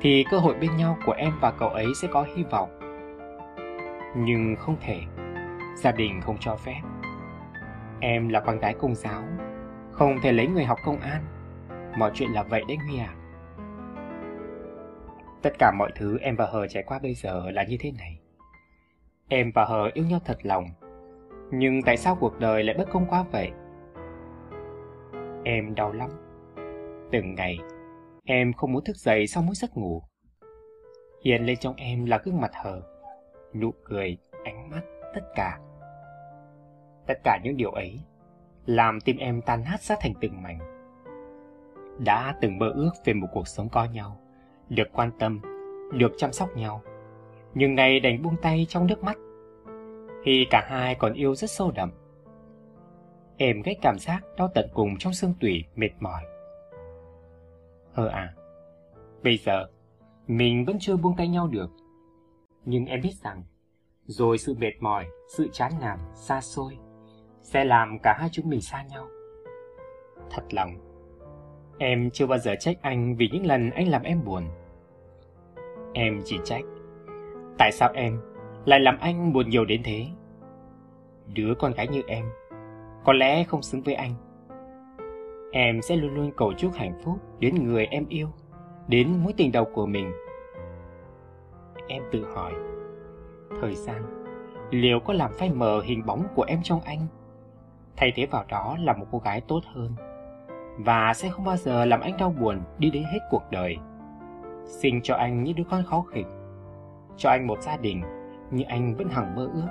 thì 0.00 0.24
cơ 0.30 0.38
hội 0.38 0.54
bên 0.60 0.76
nhau 0.76 0.98
của 1.06 1.12
em 1.12 1.32
và 1.40 1.50
cậu 1.50 1.68
ấy 1.68 1.86
sẽ 2.02 2.08
có 2.12 2.26
hy 2.36 2.42
vọng. 2.42 2.78
Nhưng 4.16 4.56
không 4.56 4.76
thể, 4.80 5.00
gia 5.76 5.92
đình 5.92 6.20
không 6.20 6.36
cho 6.40 6.56
phép. 6.56 6.80
Em 8.00 8.28
là 8.28 8.40
con 8.40 8.58
gái 8.58 8.74
công 8.80 8.94
giáo, 8.94 9.22
không 9.92 10.20
thể 10.22 10.32
lấy 10.32 10.46
người 10.46 10.64
học 10.64 10.78
công 10.84 11.00
an. 11.00 11.24
Mọi 11.98 12.10
chuyện 12.14 12.30
là 12.30 12.42
vậy 12.42 12.62
đấy 12.68 12.76
Huy 12.76 12.98
à. 12.98 13.14
Tất 15.42 15.50
cả 15.58 15.72
mọi 15.78 15.90
thứ 15.94 16.18
em 16.18 16.36
và 16.36 16.46
Hờ 16.46 16.66
trải 16.66 16.82
qua 16.82 16.98
bây 16.98 17.14
giờ 17.14 17.50
là 17.50 17.64
như 17.64 17.76
thế 17.80 17.92
này. 17.98 18.18
Em 19.28 19.50
và 19.54 19.64
Hờ 19.64 19.90
yêu 19.94 20.04
nhau 20.04 20.20
thật 20.24 20.38
lòng, 20.42 20.64
nhưng 21.50 21.82
tại 21.82 21.96
sao 21.96 22.16
cuộc 22.20 22.38
đời 22.38 22.62
lại 22.64 22.76
bất 22.78 22.88
công 22.92 23.06
quá 23.06 23.24
vậy? 23.32 23.50
Em 25.44 25.74
đau 25.74 25.92
lắm. 25.92 26.10
Từng 27.12 27.34
ngày, 27.34 27.58
em 28.24 28.52
không 28.52 28.72
muốn 28.72 28.84
thức 28.84 28.96
dậy 28.96 29.26
sau 29.26 29.42
mỗi 29.42 29.54
giấc 29.54 29.76
ngủ. 29.76 30.02
Hiện 31.24 31.44
lên 31.44 31.56
trong 31.56 31.74
em 31.76 32.04
là 32.04 32.20
gương 32.24 32.40
mặt 32.40 32.50
hờ, 32.54 32.82
nụ 33.54 33.74
cười, 33.84 34.18
ánh 34.44 34.70
mắt, 34.70 34.80
tất 35.14 35.22
cả. 35.34 35.58
Tất 37.06 37.14
cả 37.24 37.38
những 37.44 37.56
điều 37.56 37.70
ấy 37.70 38.00
làm 38.66 39.00
tim 39.00 39.16
em 39.16 39.42
tan 39.42 39.64
nát 39.64 39.82
ra 39.82 39.96
thành 40.00 40.12
từng 40.20 40.42
mảnh. 40.42 40.58
Đã 41.98 42.36
từng 42.40 42.58
mơ 42.58 42.70
ước 42.74 42.90
về 43.04 43.12
một 43.12 43.26
cuộc 43.32 43.48
sống 43.48 43.68
có 43.68 43.84
nhau, 43.84 44.20
được 44.68 44.88
quan 44.92 45.10
tâm, 45.18 45.40
được 45.92 46.12
chăm 46.16 46.32
sóc 46.32 46.56
nhau. 46.56 46.82
Nhưng 47.54 47.74
nay 47.74 48.00
đành 48.00 48.22
buông 48.22 48.36
tay 48.42 48.66
trong 48.68 48.86
nước 48.86 49.04
mắt. 49.04 49.18
Khi 50.24 50.46
cả 50.50 50.66
hai 50.68 50.94
còn 50.94 51.12
yêu 51.12 51.34
rất 51.34 51.50
sâu 51.50 51.70
đậm. 51.70 51.90
Em 53.36 53.62
ghét 53.64 53.74
cảm 53.82 53.98
giác 53.98 54.20
đau 54.36 54.48
tận 54.54 54.68
cùng 54.74 54.96
trong 54.98 55.12
xương 55.12 55.34
tủy 55.40 55.64
mệt 55.76 55.90
mỏi. 56.00 56.22
Hơ 57.92 58.06
à, 58.06 58.34
bây 59.22 59.36
giờ 59.36 59.66
mình 60.26 60.64
vẫn 60.64 60.76
chưa 60.80 60.96
buông 60.96 61.16
tay 61.16 61.28
nhau 61.28 61.48
được. 61.48 61.70
Nhưng 62.64 62.86
em 62.86 63.00
biết 63.02 63.14
rằng, 63.22 63.42
rồi 64.04 64.38
sự 64.38 64.54
mệt 64.58 64.72
mỏi, 64.80 65.06
sự 65.36 65.48
chán 65.52 65.72
nản, 65.80 65.98
xa 66.14 66.40
xôi 66.40 66.78
sẽ 67.42 67.64
làm 67.64 67.98
cả 67.98 68.16
hai 68.18 68.28
chúng 68.32 68.48
mình 68.48 68.60
xa 68.60 68.84
nhau. 68.90 69.06
Thật 70.30 70.42
lòng, 70.50 70.74
em 71.78 72.10
chưa 72.10 72.26
bao 72.26 72.38
giờ 72.38 72.54
trách 72.60 72.76
anh 72.82 73.16
vì 73.16 73.28
những 73.32 73.46
lần 73.46 73.70
anh 73.70 73.88
làm 73.88 74.02
em 74.02 74.24
buồn. 74.24 74.44
Em 75.92 76.20
chỉ 76.24 76.38
trách, 76.44 76.64
tại 77.58 77.72
sao 77.72 77.90
em 77.94 78.20
lại 78.64 78.80
làm 78.80 78.98
anh 79.00 79.32
buồn 79.32 79.48
nhiều 79.48 79.64
đến 79.64 79.82
thế? 79.84 80.06
Đứa 81.34 81.54
con 81.58 81.72
gái 81.72 81.88
như 81.88 82.02
em 82.06 82.24
có 83.04 83.12
lẽ 83.12 83.44
không 83.44 83.62
xứng 83.62 83.82
với 83.82 83.94
anh. 83.94 84.14
Em 85.52 85.82
sẽ 85.82 85.96
luôn 85.96 86.14
luôn 86.14 86.30
cầu 86.36 86.52
chúc 86.58 86.72
hạnh 86.74 87.00
phúc 87.04 87.18
đến 87.38 87.54
người 87.54 87.86
em 87.86 88.06
yêu, 88.08 88.28
đến 88.88 89.22
mối 89.24 89.32
tình 89.36 89.52
đầu 89.52 89.64
của 89.74 89.86
mình. 89.86 90.12
Em 91.88 92.02
tự 92.12 92.24
hỏi, 92.34 92.52
thời 93.60 93.74
gian 93.74 94.02
liệu 94.70 95.00
có 95.00 95.12
làm 95.12 95.30
phai 95.38 95.50
mờ 95.50 95.80
hình 95.80 96.06
bóng 96.06 96.26
của 96.34 96.42
em 96.42 96.60
trong 96.62 96.80
anh? 96.80 97.06
Thay 97.96 98.12
thế 98.16 98.26
vào 98.26 98.44
đó 98.48 98.76
là 98.80 98.92
một 98.92 99.06
cô 99.12 99.18
gái 99.18 99.40
tốt 99.40 99.60
hơn. 99.74 99.94
Và 100.78 101.14
sẽ 101.14 101.28
không 101.28 101.44
bao 101.44 101.56
giờ 101.56 101.84
làm 101.84 102.00
anh 102.00 102.16
đau 102.18 102.34
buồn 102.40 102.60
đi 102.78 102.90
đến 102.90 103.04
hết 103.04 103.18
cuộc 103.30 103.42
đời. 103.50 103.76
Sinh 104.64 105.00
cho 105.02 105.14
anh 105.14 105.44
những 105.44 105.56
đứa 105.56 105.64
con 105.70 105.84
khó 105.84 106.02
khỉnh, 106.02 106.26
cho 107.16 107.30
anh 107.30 107.46
một 107.46 107.62
gia 107.62 107.76
đình 107.76 108.02
như 108.50 108.64
anh 108.68 108.94
vẫn 108.94 109.08
hằng 109.08 109.34
mơ 109.34 109.50
ước. 109.54 109.68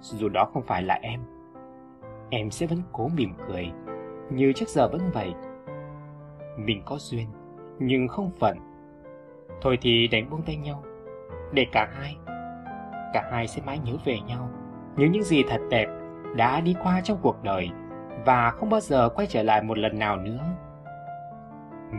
Dù 0.00 0.28
đó 0.28 0.50
không 0.52 0.62
phải 0.62 0.82
là 0.82 0.94
em 0.94 1.20
em 2.30 2.50
sẽ 2.50 2.66
vẫn 2.66 2.82
cố 2.92 3.08
mỉm 3.08 3.34
cười 3.48 3.72
như 4.30 4.52
trước 4.52 4.68
giờ 4.68 4.88
vẫn 4.88 5.10
vậy. 5.14 5.34
Mình 6.56 6.82
có 6.84 6.96
duyên 6.98 7.26
nhưng 7.78 8.08
không 8.08 8.30
phận. 8.40 8.58
Thôi 9.62 9.78
thì 9.80 10.08
đánh 10.08 10.30
buông 10.30 10.42
tay 10.42 10.56
nhau 10.56 10.82
để 11.52 11.66
cả 11.72 11.88
hai 11.92 12.16
cả 13.12 13.28
hai 13.32 13.48
sẽ 13.48 13.62
mãi 13.66 13.78
nhớ 13.84 13.92
về 14.04 14.18
nhau. 14.20 14.50
Nhớ 14.96 15.06
những 15.10 15.22
gì 15.22 15.42
thật 15.48 15.60
đẹp 15.70 15.86
đã 16.36 16.60
đi 16.60 16.74
qua 16.82 17.00
trong 17.00 17.18
cuộc 17.22 17.42
đời 17.42 17.70
và 18.26 18.50
không 18.50 18.70
bao 18.70 18.80
giờ 18.80 19.08
quay 19.08 19.26
trở 19.26 19.42
lại 19.42 19.62
một 19.62 19.78
lần 19.78 19.98
nào 19.98 20.16
nữa 20.16 20.40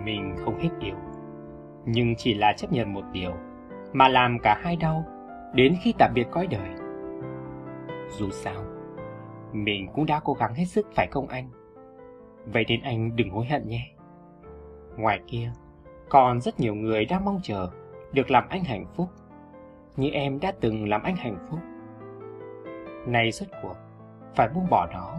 mình 0.06 0.36
không 0.46 0.60
hết 0.60 0.70
yêu 0.80 0.96
nhưng 1.86 2.16
chỉ 2.16 2.34
là 2.34 2.54
chấp 2.54 2.72
nhận 2.72 2.94
một 2.94 3.04
điều 3.12 3.34
mà 3.94 4.08
làm 4.08 4.40
cả 4.40 4.60
hai 4.64 4.76
đau 4.76 5.04
đến 5.54 5.76
khi 5.82 5.94
tạm 5.98 6.12
biệt 6.14 6.28
cõi 6.32 6.48
đời 6.48 6.82
dù 8.12 8.30
sao, 8.30 8.64
mình 9.54 9.88
cũng 9.94 10.06
đã 10.06 10.20
cố 10.24 10.34
gắng 10.34 10.54
hết 10.54 10.66
sức 10.66 10.88
phải 10.96 11.08
không 11.12 11.28
anh? 11.28 11.50
Vậy 12.46 12.66
nên 12.68 12.82
anh 12.82 13.16
đừng 13.16 13.30
hối 13.30 13.46
hận 13.46 13.68
nhé. 13.68 13.88
Ngoài 14.98 15.20
kia, 15.28 15.52
còn 16.10 16.42
rất 16.42 16.60
nhiều 16.60 16.76
người 16.76 17.06
đang 17.06 17.26
mong 17.26 17.40
chờ 17.44 17.70
được 18.12 18.32
làm 18.32 18.50
anh 18.50 18.64
hạnh 18.64 18.86
phúc, 18.96 19.10
như 19.96 20.10
em 20.10 20.40
đã 20.40 20.52
từng 20.60 20.90
làm 20.90 21.04
anh 21.04 21.16
hạnh 21.16 21.38
phúc. 21.50 21.60
Này 23.08 23.32
rốt 23.32 23.50
cuộc, 23.62 23.76
phải 24.36 24.50
buông 24.50 24.70
bỏ 24.70 24.88
nó, 24.94 25.18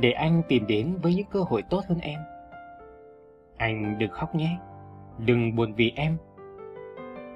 để 0.00 0.12
anh 0.12 0.42
tìm 0.48 0.66
đến 0.66 0.98
với 1.02 1.14
những 1.14 1.26
cơ 1.30 1.40
hội 1.40 1.62
tốt 1.70 1.82
hơn 1.88 1.98
em. 1.98 2.20
Anh 3.56 3.98
đừng 3.98 4.10
khóc 4.10 4.34
nhé, 4.34 4.58
đừng 5.18 5.56
buồn 5.56 5.74
vì 5.74 5.92
em. 5.96 6.16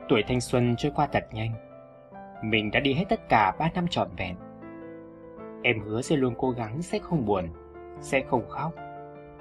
Tuổi 0.08 0.22
thanh 0.28 0.40
xuân 0.40 0.74
trôi 0.78 0.92
qua 0.94 1.06
thật 1.06 1.26
nhanh, 1.32 1.50
mình 2.42 2.70
đã 2.70 2.80
đi 2.80 2.94
hết 2.94 3.04
tất 3.08 3.28
cả 3.28 3.52
ba 3.58 3.68
năm 3.74 3.86
trọn 3.90 4.08
vẹn. 4.16 4.36
Em 5.62 5.80
hứa 5.80 6.02
sẽ 6.02 6.16
luôn 6.16 6.34
cố 6.38 6.50
gắng 6.50 6.82
sẽ 6.82 6.98
không 6.98 7.26
buồn, 7.26 7.44
sẽ 8.00 8.20
không 8.20 8.48
khóc. 8.48 8.72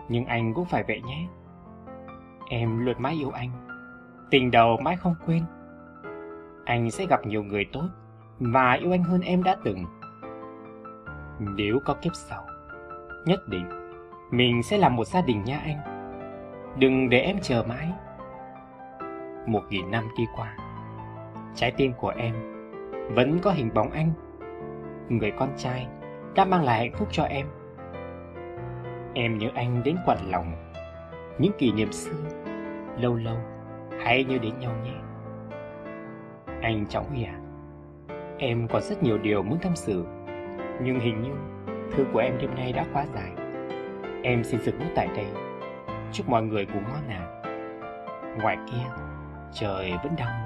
Nhưng 0.09 0.25
anh 0.25 0.53
cũng 0.53 0.65
phải 0.65 0.83
vậy 0.83 1.01
nhé. 1.01 1.27
Em 2.49 2.85
luôn 2.85 2.95
mãi 2.99 3.13
yêu 3.13 3.31
anh. 3.31 3.49
Tình 4.31 4.51
đầu 4.51 4.77
mãi 4.83 4.95
không 4.95 5.15
quên. 5.25 5.43
Anh 6.65 6.91
sẽ 6.91 7.05
gặp 7.05 7.25
nhiều 7.25 7.43
người 7.43 7.65
tốt 7.73 7.87
và 8.39 8.73
yêu 8.73 8.91
anh 8.91 9.03
hơn 9.03 9.21
em 9.21 9.43
đã 9.43 9.55
từng. 9.63 9.85
Nếu 11.39 11.79
có 11.85 11.93
kiếp 11.93 12.15
sau, 12.15 12.45
nhất 13.25 13.39
định 13.47 13.69
mình 14.31 14.63
sẽ 14.63 14.77
làm 14.77 14.95
một 14.95 15.07
gia 15.07 15.21
đình 15.21 15.43
nha 15.43 15.59
anh. 15.65 15.77
Đừng 16.79 17.09
để 17.09 17.19
em 17.19 17.39
chờ 17.41 17.63
mãi. 17.67 17.91
một 19.47 19.63
nghìn 19.69 19.91
năm 19.91 20.03
đi 20.17 20.23
qua. 20.35 20.57
Trái 21.55 21.71
tim 21.71 21.93
của 21.93 22.13
em 22.17 22.35
vẫn 23.15 23.39
có 23.39 23.51
hình 23.51 23.69
bóng 23.73 23.91
anh, 23.91 24.11
người 25.09 25.31
con 25.31 25.49
trai 25.57 25.87
đã 26.35 26.45
mang 26.45 26.63
lại 26.63 26.79
hạnh 26.79 26.93
phúc 26.93 27.07
cho 27.11 27.23
em. 27.23 27.47
Em 29.13 29.37
nhớ 29.37 29.49
anh 29.55 29.83
đến 29.83 29.97
quặn 30.05 30.17
lòng, 30.31 30.71
những 31.39 31.51
kỷ 31.57 31.71
niệm 31.71 31.91
xưa, 31.91 32.23
lâu 32.97 33.15
lâu, 33.15 33.37
hãy 33.99 34.23
nhớ 34.23 34.37
đến 34.37 34.59
nhau 34.59 34.71
nhé. 34.83 34.95
Anh 36.61 36.85
Trọng 36.89 37.09
Huy 37.09 37.23
à, 37.23 37.39
em 38.37 38.67
còn 38.67 38.81
rất 38.81 39.03
nhiều 39.03 39.17
điều 39.17 39.43
muốn 39.43 39.59
tâm 39.61 39.75
sự, 39.75 40.05
nhưng 40.81 40.99
hình 40.99 41.21
như 41.21 41.31
thư 41.91 42.05
của 42.13 42.19
em 42.19 42.37
đêm 42.37 42.55
nay 42.55 42.71
đã 42.71 42.85
quá 42.93 43.05
dài. 43.15 43.31
Em 44.23 44.43
xin 44.43 44.61
dừng 44.61 44.79
bút 44.79 44.85
tại 44.95 45.07
đây. 45.15 45.27
Chúc 46.11 46.29
mọi 46.29 46.43
người 46.43 46.65
ngủ 46.65 46.79
ngon 46.91 47.07
nào. 47.07 47.27
Ngoài 48.41 48.57
kia, 48.71 48.85
trời 49.53 49.93
vẫn 50.03 50.15
đang 50.17 50.44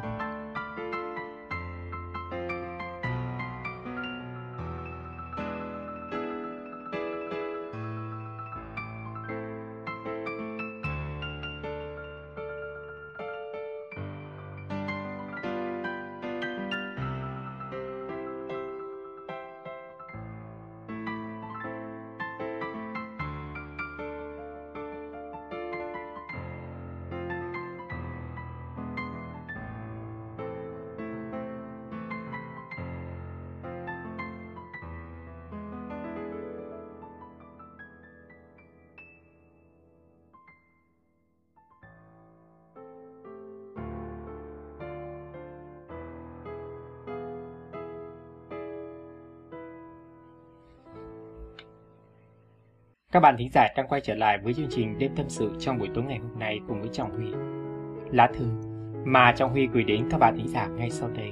Các 53.13 53.19
bạn 53.19 53.35
thính 53.37 53.49
giả 53.53 53.67
đang 53.75 53.87
quay 53.87 54.01
trở 54.01 54.15
lại 54.15 54.37
với 54.37 54.53
chương 54.53 54.67
trình 54.69 54.97
Đêm 54.97 55.11
Tâm 55.15 55.25
sự 55.29 55.51
trong 55.59 55.77
buổi 55.77 55.89
tối 55.95 56.03
ngày 56.03 56.17
hôm 56.17 56.39
nay 56.39 56.59
cùng 56.67 56.81
với 56.81 56.89
Trọng 56.93 57.11
Huy. 57.11 57.25
Lá 58.11 58.29
thư 58.33 58.45
mà 59.05 59.31
Trọng 59.31 59.51
Huy 59.51 59.67
gửi 59.67 59.83
đến 59.83 60.07
các 60.11 60.17
bạn 60.17 60.37
thính 60.37 60.47
giả 60.47 60.67
ngay 60.67 60.89
sau 60.91 61.09
đây 61.09 61.31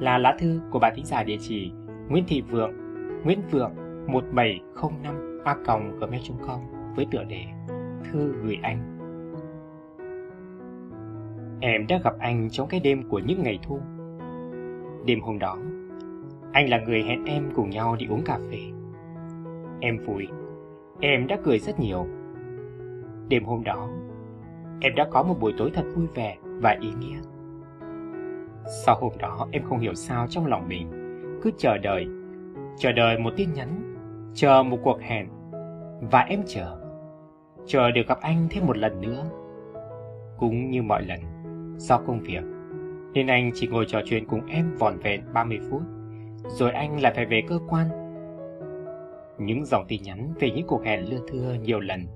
là 0.00 0.18
lá 0.18 0.36
thư 0.38 0.60
của 0.70 0.78
bạn 0.78 0.92
thính 0.96 1.04
giả 1.04 1.22
địa 1.22 1.36
chỉ 1.40 1.72
Nguyễn 2.08 2.24
Thị 2.28 2.40
Vượng, 2.40 2.72
Nguyễn 3.24 3.40
Vượng 3.50 3.72
1705 4.06 5.40
a 5.44 5.54
gmail.com 6.00 6.60
với 6.96 7.06
tựa 7.10 7.24
đề 7.24 7.44
Thư 8.04 8.34
gửi 8.42 8.58
anh. 8.62 8.98
Em 11.60 11.86
đã 11.86 12.00
gặp 12.04 12.14
anh 12.18 12.50
trong 12.50 12.68
cái 12.68 12.80
đêm 12.80 13.08
của 13.08 13.18
những 13.18 13.42
ngày 13.42 13.58
thu. 13.62 13.80
Đêm 15.06 15.20
hôm 15.20 15.38
đó, 15.38 15.58
anh 16.52 16.68
là 16.68 16.78
người 16.78 17.02
hẹn 17.02 17.24
em 17.24 17.50
cùng 17.54 17.70
nhau 17.70 17.96
đi 17.96 18.06
uống 18.06 18.22
cà 18.24 18.38
phê. 18.50 18.58
Em 19.80 19.98
vui 20.06 20.28
Em 21.04 21.26
đã 21.26 21.38
cười 21.44 21.58
rất 21.58 21.80
nhiều. 21.80 22.06
Đêm 23.28 23.44
hôm 23.44 23.64
đó, 23.64 23.88
em 24.80 24.94
đã 24.94 25.08
có 25.10 25.22
một 25.22 25.34
buổi 25.40 25.54
tối 25.58 25.70
thật 25.74 25.84
vui 25.94 26.06
vẻ 26.14 26.36
và 26.44 26.76
ý 26.80 26.88
nghĩa. 27.00 27.18
Sau 28.84 28.96
hôm 29.00 29.12
đó, 29.18 29.48
em 29.50 29.62
không 29.62 29.78
hiểu 29.78 29.94
sao 29.94 30.26
trong 30.28 30.46
lòng 30.46 30.68
mình 30.68 30.88
cứ 31.42 31.50
chờ 31.58 31.78
đợi, 31.78 32.06
chờ 32.78 32.92
đợi 32.92 33.18
một 33.18 33.32
tin 33.36 33.52
nhắn, 33.52 33.96
chờ 34.34 34.62
một 34.62 34.78
cuộc 34.82 35.00
hẹn 35.00 35.28
và 36.10 36.20
em 36.20 36.40
chờ, 36.46 36.76
chờ 37.66 37.90
được 37.90 38.08
gặp 38.08 38.18
anh 38.20 38.46
thêm 38.50 38.66
một 38.66 38.78
lần 38.78 39.00
nữa. 39.00 39.24
Cũng 40.38 40.70
như 40.70 40.82
mọi 40.82 41.02
lần, 41.02 41.20
do 41.76 41.98
công 41.98 42.20
việc, 42.20 42.44
nên 43.14 43.26
anh 43.26 43.50
chỉ 43.54 43.66
ngồi 43.66 43.84
trò 43.88 44.00
chuyện 44.04 44.26
cùng 44.26 44.46
em 44.46 44.74
vòn 44.78 44.98
vẹn 44.98 45.22
30 45.32 45.58
phút, 45.70 45.82
rồi 46.46 46.72
anh 46.72 47.00
lại 47.00 47.12
phải 47.16 47.26
về 47.26 47.42
cơ 47.48 47.58
quan 47.68 48.01
những 49.44 49.64
dòng 49.64 49.84
tin 49.88 50.02
nhắn 50.02 50.32
về 50.40 50.50
những 50.50 50.66
cuộc 50.66 50.84
hẹn 50.84 51.10
lưa 51.10 51.20
thưa 51.28 51.54
nhiều 51.62 51.80
lần 51.80 52.06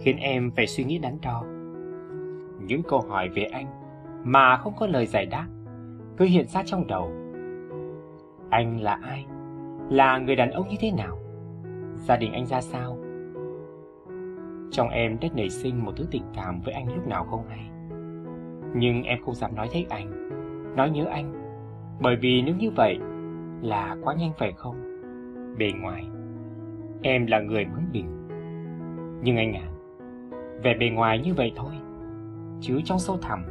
khiến 0.00 0.16
em 0.16 0.50
phải 0.56 0.66
suy 0.66 0.84
nghĩ 0.84 0.98
đắn 0.98 1.18
đo. 1.22 1.44
Những 2.66 2.82
câu 2.88 3.00
hỏi 3.00 3.28
về 3.28 3.44
anh 3.44 3.66
mà 4.24 4.56
không 4.56 4.72
có 4.78 4.86
lời 4.86 5.06
giải 5.06 5.26
đáp 5.26 5.46
cứ 6.16 6.24
hiện 6.24 6.46
ra 6.48 6.62
trong 6.66 6.86
đầu. 6.86 7.12
Anh 8.50 8.80
là 8.80 8.98
ai? 9.02 9.26
Là 9.90 10.18
người 10.18 10.36
đàn 10.36 10.50
ông 10.50 10.68
như 10.68 10.76
thế 10.80 10.90
nào? 10.92 11.18
Gia 11.94 12.16
đình 12.16 12.32
anh 12.32 12.46
ra 12.46 12.60
sao? 12.60 12.98
Trong 14.70 14.88
em 14.88 15.16
đã 15.20 15.28
nảy 15.34 15.50
sinh 15.50 15.84
một 15.84 15.92
thứ 15.96 16.06
tình 16.10 16.22
cảm 16.34 16.60
với 16.60 16.74
anh 16.74 16.94
lúc 16.94 17.06
nào 17.06 17.24
không 17.24 17.44
hay. 17.48 17.70
Nhưng 18.74 19.02
em 19.02 19.18
không 19.24 19.34
dám 19.34 19.54
nói 19.56 19.68
thấy 19.72 19.86
anh, 19.88 20.28
nói 20.76 20.90
nhớ 20.90 21.04
anh, 21.04 21.32
bởi 22.00 22.16
vì 22.16 22.42
nếu 22.42 22.54
như 22.56 22.70
vậy 22.70 22.98
là 23.62 23.96
quá 24.02 24.14
nhanh 24.14 24.32
phải 24.38 24.52
không? 24.52 24.76
Bề 25.58 25.72
ngoài 25.80 26.04
Em 27.02 27.26
là 27.26 27.40
người 27.40 27.64
bướng 27.64 27.92
bỉnh 27.92 28.28
Nhưng 29.22 29.36
anh 29.36 29.52
à 29.52 29.66
Về 30.62 30.74
bề 30.74 30.90
ngoài 30.90 31.18
như 31.18 31.34
vậy 31.34 31.52
thôi. 31.56 31.72
Chứ 32.60 32.80
trong 32.84 32.98
sâu 32.98 33.16
thẳm, 33.16 33.44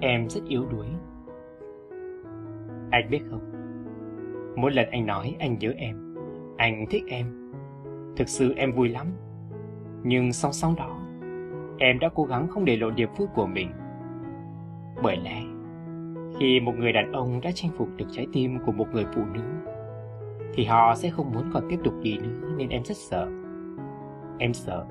Em 0.00 0.28
rất 0.28 0.40
yếu 0.48 0.66
đuối. 0.70 0.86
Anh 2.90 3.10
biết 3.10 3.20
không? 3.30 3.40
Mỗi 4.56 4.70
lần 4.70 4.90
anh 4.90 5.06
nói 5.06 5.36
anh 5.38 5.58
nhớ 5.58 5.72
em, 5.76 6.14
Anh 6.56 6.86
thích 6.90 7.04
em. 7.08 7.52
Thực 8.16 8.28
sự 8.28 8.54
em 8.56 8.72
vui 8.72 8.88
lắm. 8.88 9.06
Nhưng 10.02 10.32
song 10.32 10.52
song 10.52 10.74
đó, 10.76 10.98
Em 11.78 11.98
đã 11.98 12.08
cố 12.14 12.24
gắng 12.24 12.48
không 12.48 12.64
để 12.64 12.76
lộ 12.76 12.90
điệp 12.90 13.08
vui 13.16 13.28
của 13.34 13.46
mình. 13.46 13.70
Bởi 15.02 15.16
lẽ, 15.16 15.42
Khi 16.38 16.60
một 16.60 16.74
người 16.78 16.92
đàn 16.92 17.12
ông 17.12 17.40
đã 17.40 17.50
chinh 17.54 17.70
phục 17.78 17.88
được 17.96 18.06
trái 18.10 18.26
tim 18.32 18.58
của 18.66 18.72
một 18.72 18.86
người 18.92 19.04
phụ 19.14 19.22
nữ 19.34 19.40
thì 20.54 20.64
họ 20.64 20.94
sẽ 20.94 21.10
không 21.10 21.32
muốn 21.32 21.50
còn 21.52 21.62
tiếp 21.68 21.78
tục 21.84 21.94
gì 22.02 22.18
nữa 22.18 22.48
nên 22.56 22.68
em 22.68 22.84
rất 22.84 22.96
sợ. 22.96 23.28
Em 24.38 24.54
sợ 24.54 24.86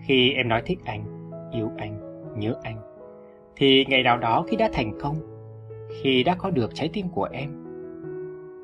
khi 0.00 0.32
em 0.32 0.48
nói 0.48 0.62
thích 0.66 0.78
anh, 0.84 1.30
yêu 1.52 1.70
anh, 1.78 1.98
nhớ 2.36 2.54
anh 2.62 2.92
thì 3.56 3.84
ngày 3.88 4.02
nào 4.02 4.18
đó 4.18 4.44
khi 4.48 4.56
đã 4.56 4.70
thành 4.72 4.98
công, 5.00 5.16
khi 5.90 6.22
đã 6.22 6.34
có 6.34 6.50
được 6.50 6.74
trái 6.74 6.90
tim 6.92 7.08
của 7.08 7.28
em, 7.32 7.50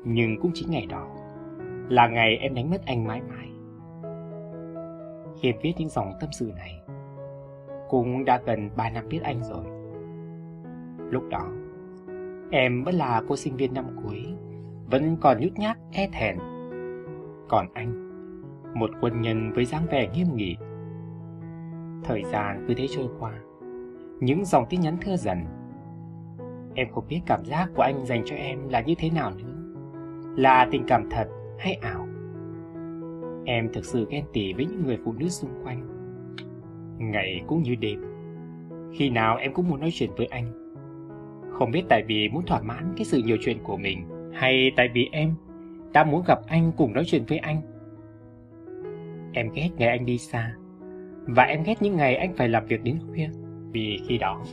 nhưng 0.05 0.39
cũng 0.41 0.51
chính 0.53 0.71
ngày 0.71 0.85
đó 0.85 1.07
là 1.89 2.07
ngày 2.07 2.37
em 2.37 2.55
đánh 2.55 2.69
mất 2.69 2.85
anh 2.85 3.07
mãi 3.07 3.21
mãi. 3.21 3.47
Khi 5.39 5.49
em 5.49 5.55
viết 5.61 5.73
những 5.77 5.89
dòng 5.89 6.11
tâm 6.19 6.29
sự 6.39 6.51
này, 6.57 6.81
cũng 7.89 8.25
đã 8.25 8.41
gần 8.45 8.69
3 8.75 8.89
năm 8.89 9.07
biết 9.09 9.19
anh 9.23 9.43
rồi. 9.43 9.65
Lúc 11.11 11.23
đó, 11.29 11.47
em 12.51 12.83
vẫn 12.83 12.95
là 12.95 13.21
cô 13.27 13.35
sinh 13.35 13.55
viên 13.55 13.73
năm 13.73 13.85
cuối 14.03 14.28
vẫn 14.91 15.17
còn 15.21 15.39
nhút 15.39 15.51
nhát 15.57 15.77
e 15.91 16.09
thẹn. 16.13 16.37
Còn 17.47 17.67
anh, 17.73 18.09
một 18.73 18.89
quân 19.01 19.21
nhân 19.21 19.51
với 19.53 19.65
dáng 19.65 19.85
vẻ 19.91 20.09
nghiêm 20.13 20.27
nghị. 20.35 20.55
Thời 22.03 22.23
gian 22.23 22.65
cứ 22.67 22.73
thế 22.77 22.87
trôi 22.89 23.07
qua, 23.19 23.33
những 24.19 24.45
dòng 24.45 24.65
tin 24.69 24.81
nhắn 24.81 24.97
thưa 25.01 25.15
dần. 25.15 25.45
Em 26.75 26.87
không 26.91 27.05
biết 27.09 27.21
cảm 27.25 27.45
giác 27.45 27.69
của 27.75 27.81
anh 27.81 28.05
dành 28.05 28.21
cho 28.25 28.35
em 28.35 28.69
là 28.69 28.81
như 28.81 28.95
thế 28.97 29.09
nào 29.09 29.31
nữa. 29.37 29.55
Là 30.37 30.67
tình 30.71 30.83
cảm 30.87 31.09
thật 31.09 31.27
hay 31.59 31.73
ảo? 31.73 32.07
Em 33.45 33.69
thực 33.73 33.85
sự 33.85 34.07
ghen 34.09 34.25
tị 34.33 34.53
với 34.53 34.65
những 34.65 34.85
người 34.85 34.97
phụ 35.05 35.13
nữ 35.13 35.29
xung 35.29 35.63
quanh. 35.63 35.87
Ngày 36.97 37.43
cũng 37.47 37.63
như 37.63 37.75
đêm, 37.75 38.01
khi 38.93 39.09
nào 39.09 39.37
em 39.37 39.53
cũng 39.53 39.69
muốn 39.69 39.79
nói 39.79 39.89
chuyện 39.93 40.09
với 40.17 40.25
anh. 40.25 40.73
Không 41.51 41.71
biết 41.71 41.83
tại 41.89 42.03
vì 42.07 42.29
muốn 42.29 42.45
thỏa 42.45 42.61
mãn 42.61 42.93
cái 42.97 43.05
sự 43.05 43.21
nhiều 43.25 43.37
chuyện 43.41 43.57
của 43.63 43.77
mình 43.77 44.18
hay 44.33 44.71
tại 44.75 44.89
vì 44.93 45.09
em 45.11 45.35
đã 45.93 46.03
muốn 46.03 46.23
gặp 46.27 46.39
anh 46.47 46.71
cùng 46.77 46.93
nói 46.93 47.03
chuyện 47.07 47.23
với 47.27 47.37
anh. 47.37 47.61
Em 49.33 49.49
ghét 49.53 49.69
ngày 49.77 49.89
anh 49.89 50.05
đi 50.05 50.17
xa, 50.17 50.55
và 51.23 51.43
em 51.43 51.63
ghét 51.63 51.81
những 51.81 51.95
ngày 51.95 52.15
anh 52.15 52.35
phải 52.35 52.49
làm 52.49 52.65
việc 52.65 52.83
đến 52.83 52.99
khuya, 53.07 53.29
vì 53.71 53.99
khi 54.07 54.17
đó 54.17 54.43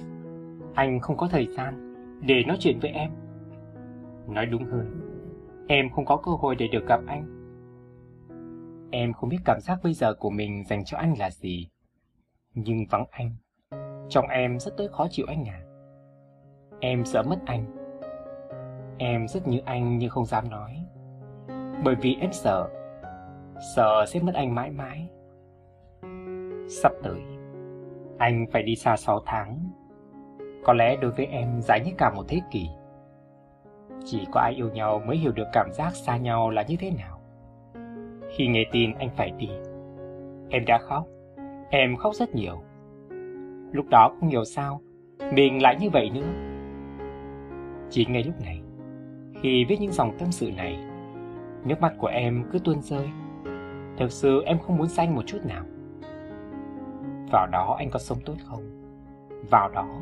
anh 0.75 1.01
không 1.01 1.17
có 1.17 1.29
thời 1.29 1.47
gian 1.47 1.95
để 2.27 2.45
nói 2.47 2.57
chuyện 2.61 2.79
với 2.83 2.91
em. 2.91 3.11
Nói 4.29 4.47
đúng 4.47 4.65
hơn, 4.65 5.01
em 5.69 5.91
không 5.91 6.05
có 6.05 6.17
cơ 6.17 6.33
hội 6.33 6.57
để 6.57 6.69
được 6.73 6.87
gặp 6.89 7.01
anh. 7.07 7.33
Em 8.91 9.13
không 9.13 9.29
biết 9.29 9.39
cảm 9.45 9.61
giác 9.61 9.79
bây 9.83 9.93
giờ 9.95 10.15
của 10.15 10.31
mình 10.31 10.65
dành 10.65 10.85
cho 10.85 10.99
anh 10.99 11.15
là 11.19 11.31
gì, 11.31 11.69
nhưng 12.55 12.87
vắng 12.91 13.05
anh, 13.11 13.37
trong 14.09 14.29
em 14.29 14.59
rất 14.59 14.77
tới 14.77 14.89
khó 14.89 15.07
chịu 15.11 15.27
anh 15.29 15.45
à. 15.49 15.61
Em 16.81 17.05
sợ 17.05 17.23
mất 17.23 17.39
anh 17.47 17.86
Em 18.99 19.29
rất 19.29 19.49
nhớ 19.49 19.59
anh 19.65 19.99
nhưng 19.99 20.11
không 20.11 20.25
dám 20.25 20.51
nói 20.51 20.87
Bởi 21.85 21.95
vì 21.95 22.17
em 22.21 22.33
sợ 22.33 22.69
Sợ 23.77 24.05
sẽ 24.09 24.21
mất 24.21 24.35
anh 24.35 24.55
mãi 24.55 24.71
mãi 24.71 25.09
Sắp 26.69 26.93
tới 27.03 27.21
Anh 28.19 28.47
phải 28.53 28.63
đi 28.63 28.77
xa 28.77 28.97
6 28.97 29.21
tháng 29.27 29.59
Có 30.65 30.73
lẽ 30.73 30.97
đối 30.97 31.11
với 31.11 31.27
em 31.27 31.61
dài 31.61 31.81
nhất 31.85 31.95
cả 31.99 32.11
một 32.11 32.23
thế 32.29 32.41
kỷ. 32.51 32.69
Chỉ 34.05 34.27
có 34.33 34.41
ai 34.41 34.53
yêu 34.53 34.71
nhau 34.71 35.03
mới 35.07 35.17
hiểu 35.17 35.33
được 35.33 35.47
cảm 35.53 35.73
giác 35.73 35.95
xa 35.95 36.17
nhau 36.17 36.51
là 36.51 36.63
như 36.63 36.77
thế 36.77 36.91
nào. 36.91 37.21
Khi 38.31 38.47
nghe 38.47 38.65
tin 38.73 38.95
anh 38.99 39.09
phải 39.17 39.31
đi, 39.31 39.49
em 40.51 40.65
đã 40.67 40.79
khóc. 40.79 41.07
Em 41.71 41.97
khóc 41.97 42.15
rất 42.15 42.35
nhiều. 42.35 42.63
Lúc 43.73 43.87
đó 43.89 44.17
không 44.21 44.29
hiểu 44.29 44.45
sao, 44.45 44.81
mình 45.33 45.63
lại 45.63 45.77
như 45.81 45.91
vậy 45.91 46.11
nữa. 46.11 46.29
Chỉ 47.91 48.07
ngay 48.07 48.23
lúc 48.23 48.35
này, 48.41 48.63
khi 49.43 49.65
viết 49.65 49.81
những 49.81 49.93
dòng 49.93 50.19
tâm 50.19 50.33
sự 50.33 50.51
này, 50.57 50.79
nước 51.65 51.81
mắt 51.81 51.95
của 51.99 52.07
em 52.07 52.45
cứ 52.53 52.59
tuôn 52.59 52.83
rơi. 52.83 53.09
Thực 53.99 54.13
sự 54.13 54.43
em 54.43 54.59
không 54.59 54.77
muốn 54.77 54.89
xanh 54.89 55.15
một 55.15 55.23
chút 55.27 55.39
nào. 55.45 55.65
Vào 57.33 57.47
đó 57.47 57.77
anh 57.79 57.91
có 57.91 57.99
sống 57.99 58.19
tốt 58.25 58.35
không? 58.45 58.63
Vào 59.51 59.69
đó, 59.69 60.01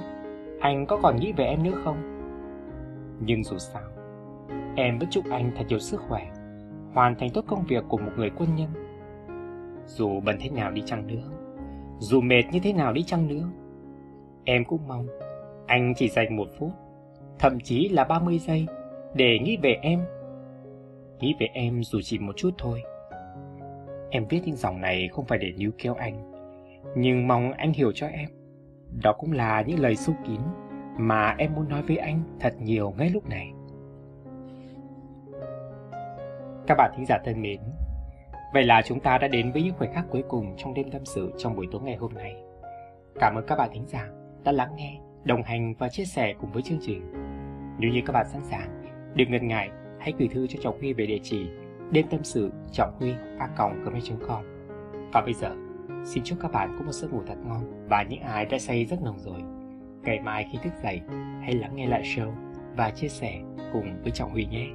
anh 0.61 0.87
có 0.87 0.99
còn 1.03 1.17
nghĩ 1.17 1.33
về 1.33 1.45
em 1.45 1.63
nữa 1.63 1.81
không? 1.85 1.97
Nhưng 3.21 3.45
dù 3.45 3.59
sao, 3.59 3.83
em 4.77 4.99
vẫn 4.99 5.09
chúc 5.11 5.25
anh 5.31 5.53
thật 5.57 5.65
nhiều 5.69 5.79
sức 5.79 6.01
khỏe, 6.09 6.31
hoàn 6.95 7.15
thành 7.19 7.31
tốt 7.35 7.45
công 7.47 7.65
việc 7.69 7.85
của 7.89 7.99
một 7.99 8.13
người 8.17 8.31
quân 8.37 8.49
nhân. 8.55 8.71
Dù 9.87 10.21
bận 10.21 10.37
thế 10.41 10.51
nào 10.51 10.71
đi 10.71 10.83
chăng 10.87 11.07
nữa, 11.07 11.31
dù 11.99 12.21
mệt 12.21 12.43
như 12.53 12.61
thế 12.63 12.73
nào 12.73 12.93
đi 12.93 13.03
chăng 13.03 13.29
nữa, 13.29 13.49
em 14.45 14.65
cũng 14.65 14.89
mong 14.89 15.07
anh 15.67 15.93
chỉ 15.97 16.09
dành 16.09 16.37
một 16.37 16.49
phút, 16.59 16.71
thậm 17.39 17.61
chí 17.61 17.89
là 17.89 18.05
30 18.05 18.39
giây 18.39 18.67
để 19.15 19.39
nghĩ 19.39 19.57
về 19.63 19.79
em. 19.83 20.01
Nghĩ 21.21 21.35
về 21.41 21.47
em 21.53 21.83
dù 21.83 22.01
chỉ 22.03 22.19
một 22.19 22.37
chút 22.37 22.51
thôi. 22.59 22.83
Em 24.11 24.27
viết 24.29 24.41
những 24.45 24.57
dòng 24.57 24.81
này 24.81 25.09
không 25.09 25.25
phải 25.25 25.39
để 25.39 25.53
níu 25.57 25.71
kéo 25.79 25.95
anh, 25.95 26.33
nhưng 26.97 27.29
mong 27.29 27.53
anh 27.53 27.73
hiểu 27.73 27.93
cho 27.93 28.07
em. 28.07 28.29
Đó 29.03 29.13
cũng 29.19 29.33
là 29.33 29.63
những 29.63 29.81
lời 29.81 29.97
sâu 29.97 30.15
kín 30.27 30.41
mà 30.99 31.35
em 31.39 31.55
muốn 31.55 31.69
nói 31.69 31.83
với 31.83 31.97
anh 31.97 32.23
thật 32.41 32.55
nhiều 32.63 32.95
ngay 32.99 33.11
lúc 33.11 33.29
này. 33.29 33.53
Các 36.67 36.75
bạn 36.79 36.93
thính 36.97 37.07
giả 37.07 37.19
thân 37.25 37.43
mến, 37.43 37.61
vậy 38.55 38.65
là 38.65 38.83
chúng 38.83 39.01
ta 39.01 39.19
đã 39.19 39.29
đến 39.29 39.53
với 39.53 39.63
những 39.63 39.75
khoảnh 39.75 39.93
khắc 39.93 40.05
cuối 40.11 40.23
cùng 40.29 40.55
trong 40.57 40.75
đêm 40.75 40.91
tâm 40.91 41.05
sự 41.05 41.33
trong 41.39 41.57
buổi 41.57 41.67
tối 41.73 41.81
ngày 41.85 41.97
hôm 41.97 42.15
nay. 42.15 42.37
Cảm 43.21 43.35
ơn 43.35 43.45
các 43.47 43.57
bạn 43.57 43.71
thính 43.73 43.87
giả 43.87 44.09
đã 44.45 44.53
lắng 44.53 44.75
nghe, 44.77 44.99
đồng 45.25 45.43
hành 45.43 45.75
và 45.79 45.89
chia 45.89 46.05
sẻ 46.05 46.35
cùng 46.41 46.53
với 46.53 46.63
chương 46.63 46.79
trình. 46.83 47.13
Nếu 47.79 47.91
như 47.91 48.01
các 48.07 48.13
bạn 48.13 48.27
sẵn 48.29 48.45
sàng, 48.45 48.84
đừng 49.15 49.31
ngần 49.31 49.49
ngại 49.49 49.71
hãy 50.01 50.15
gửi 50.19 50.29
thư 50.29 50.47
cho 50.47 50.59
Trọng 50.63 50.79
Huy 50.81 50.93
về 50.93 51.07
địa 51.07 51.19
chỉ 51.23 51.47
đêm 51.91 52.07
tâm 52.11 52.21
sự 52.25 52.51
trọng 52.73 52.95
huy 52.99 53.13
a 53.39 53.49
gmail.com. 53.57 54.43
Và 55.13 55.21
bây 55.21 55.35
giờ, 55.35 55.57
xin 56.05 56.25
chúc 56.25 56.39
các 56.41 56.53
bạn 56.53 56.77
có 56.79 56.85
một 56.85 56.93
giấc 56.93 57.13
ngủ 57.13 57.23
thật 57.27 57.37
ngon 57.45 57.87
và 57.89 58.03
những 58.03 58.21
ai 58.21 58.45
đã 58.45 58.59
say 58.59 58.85
rất 58.85 59.03
nồng 59.03 59.19
rồi. 59.19 59.41
Ngày 60.03 60.21
mai 60.21 60.49
khi 60.53 60.59
thức 60.63 60.73
dậy, 60.83 61.01
hãy 61.43 61.53
lắng 61.53 61.77
nghe 61.77 61.87
lại 61.87 62.03
show 62.03 62.33
và 62.77 62.91
chia 62.91 63.09
sẻ 63.09 63.41
cùng 63.73 64.03
với 64.03 64.11
Trọng 64.11 64.31
Huy 64.31 64.47
nhé. 64.47 64.67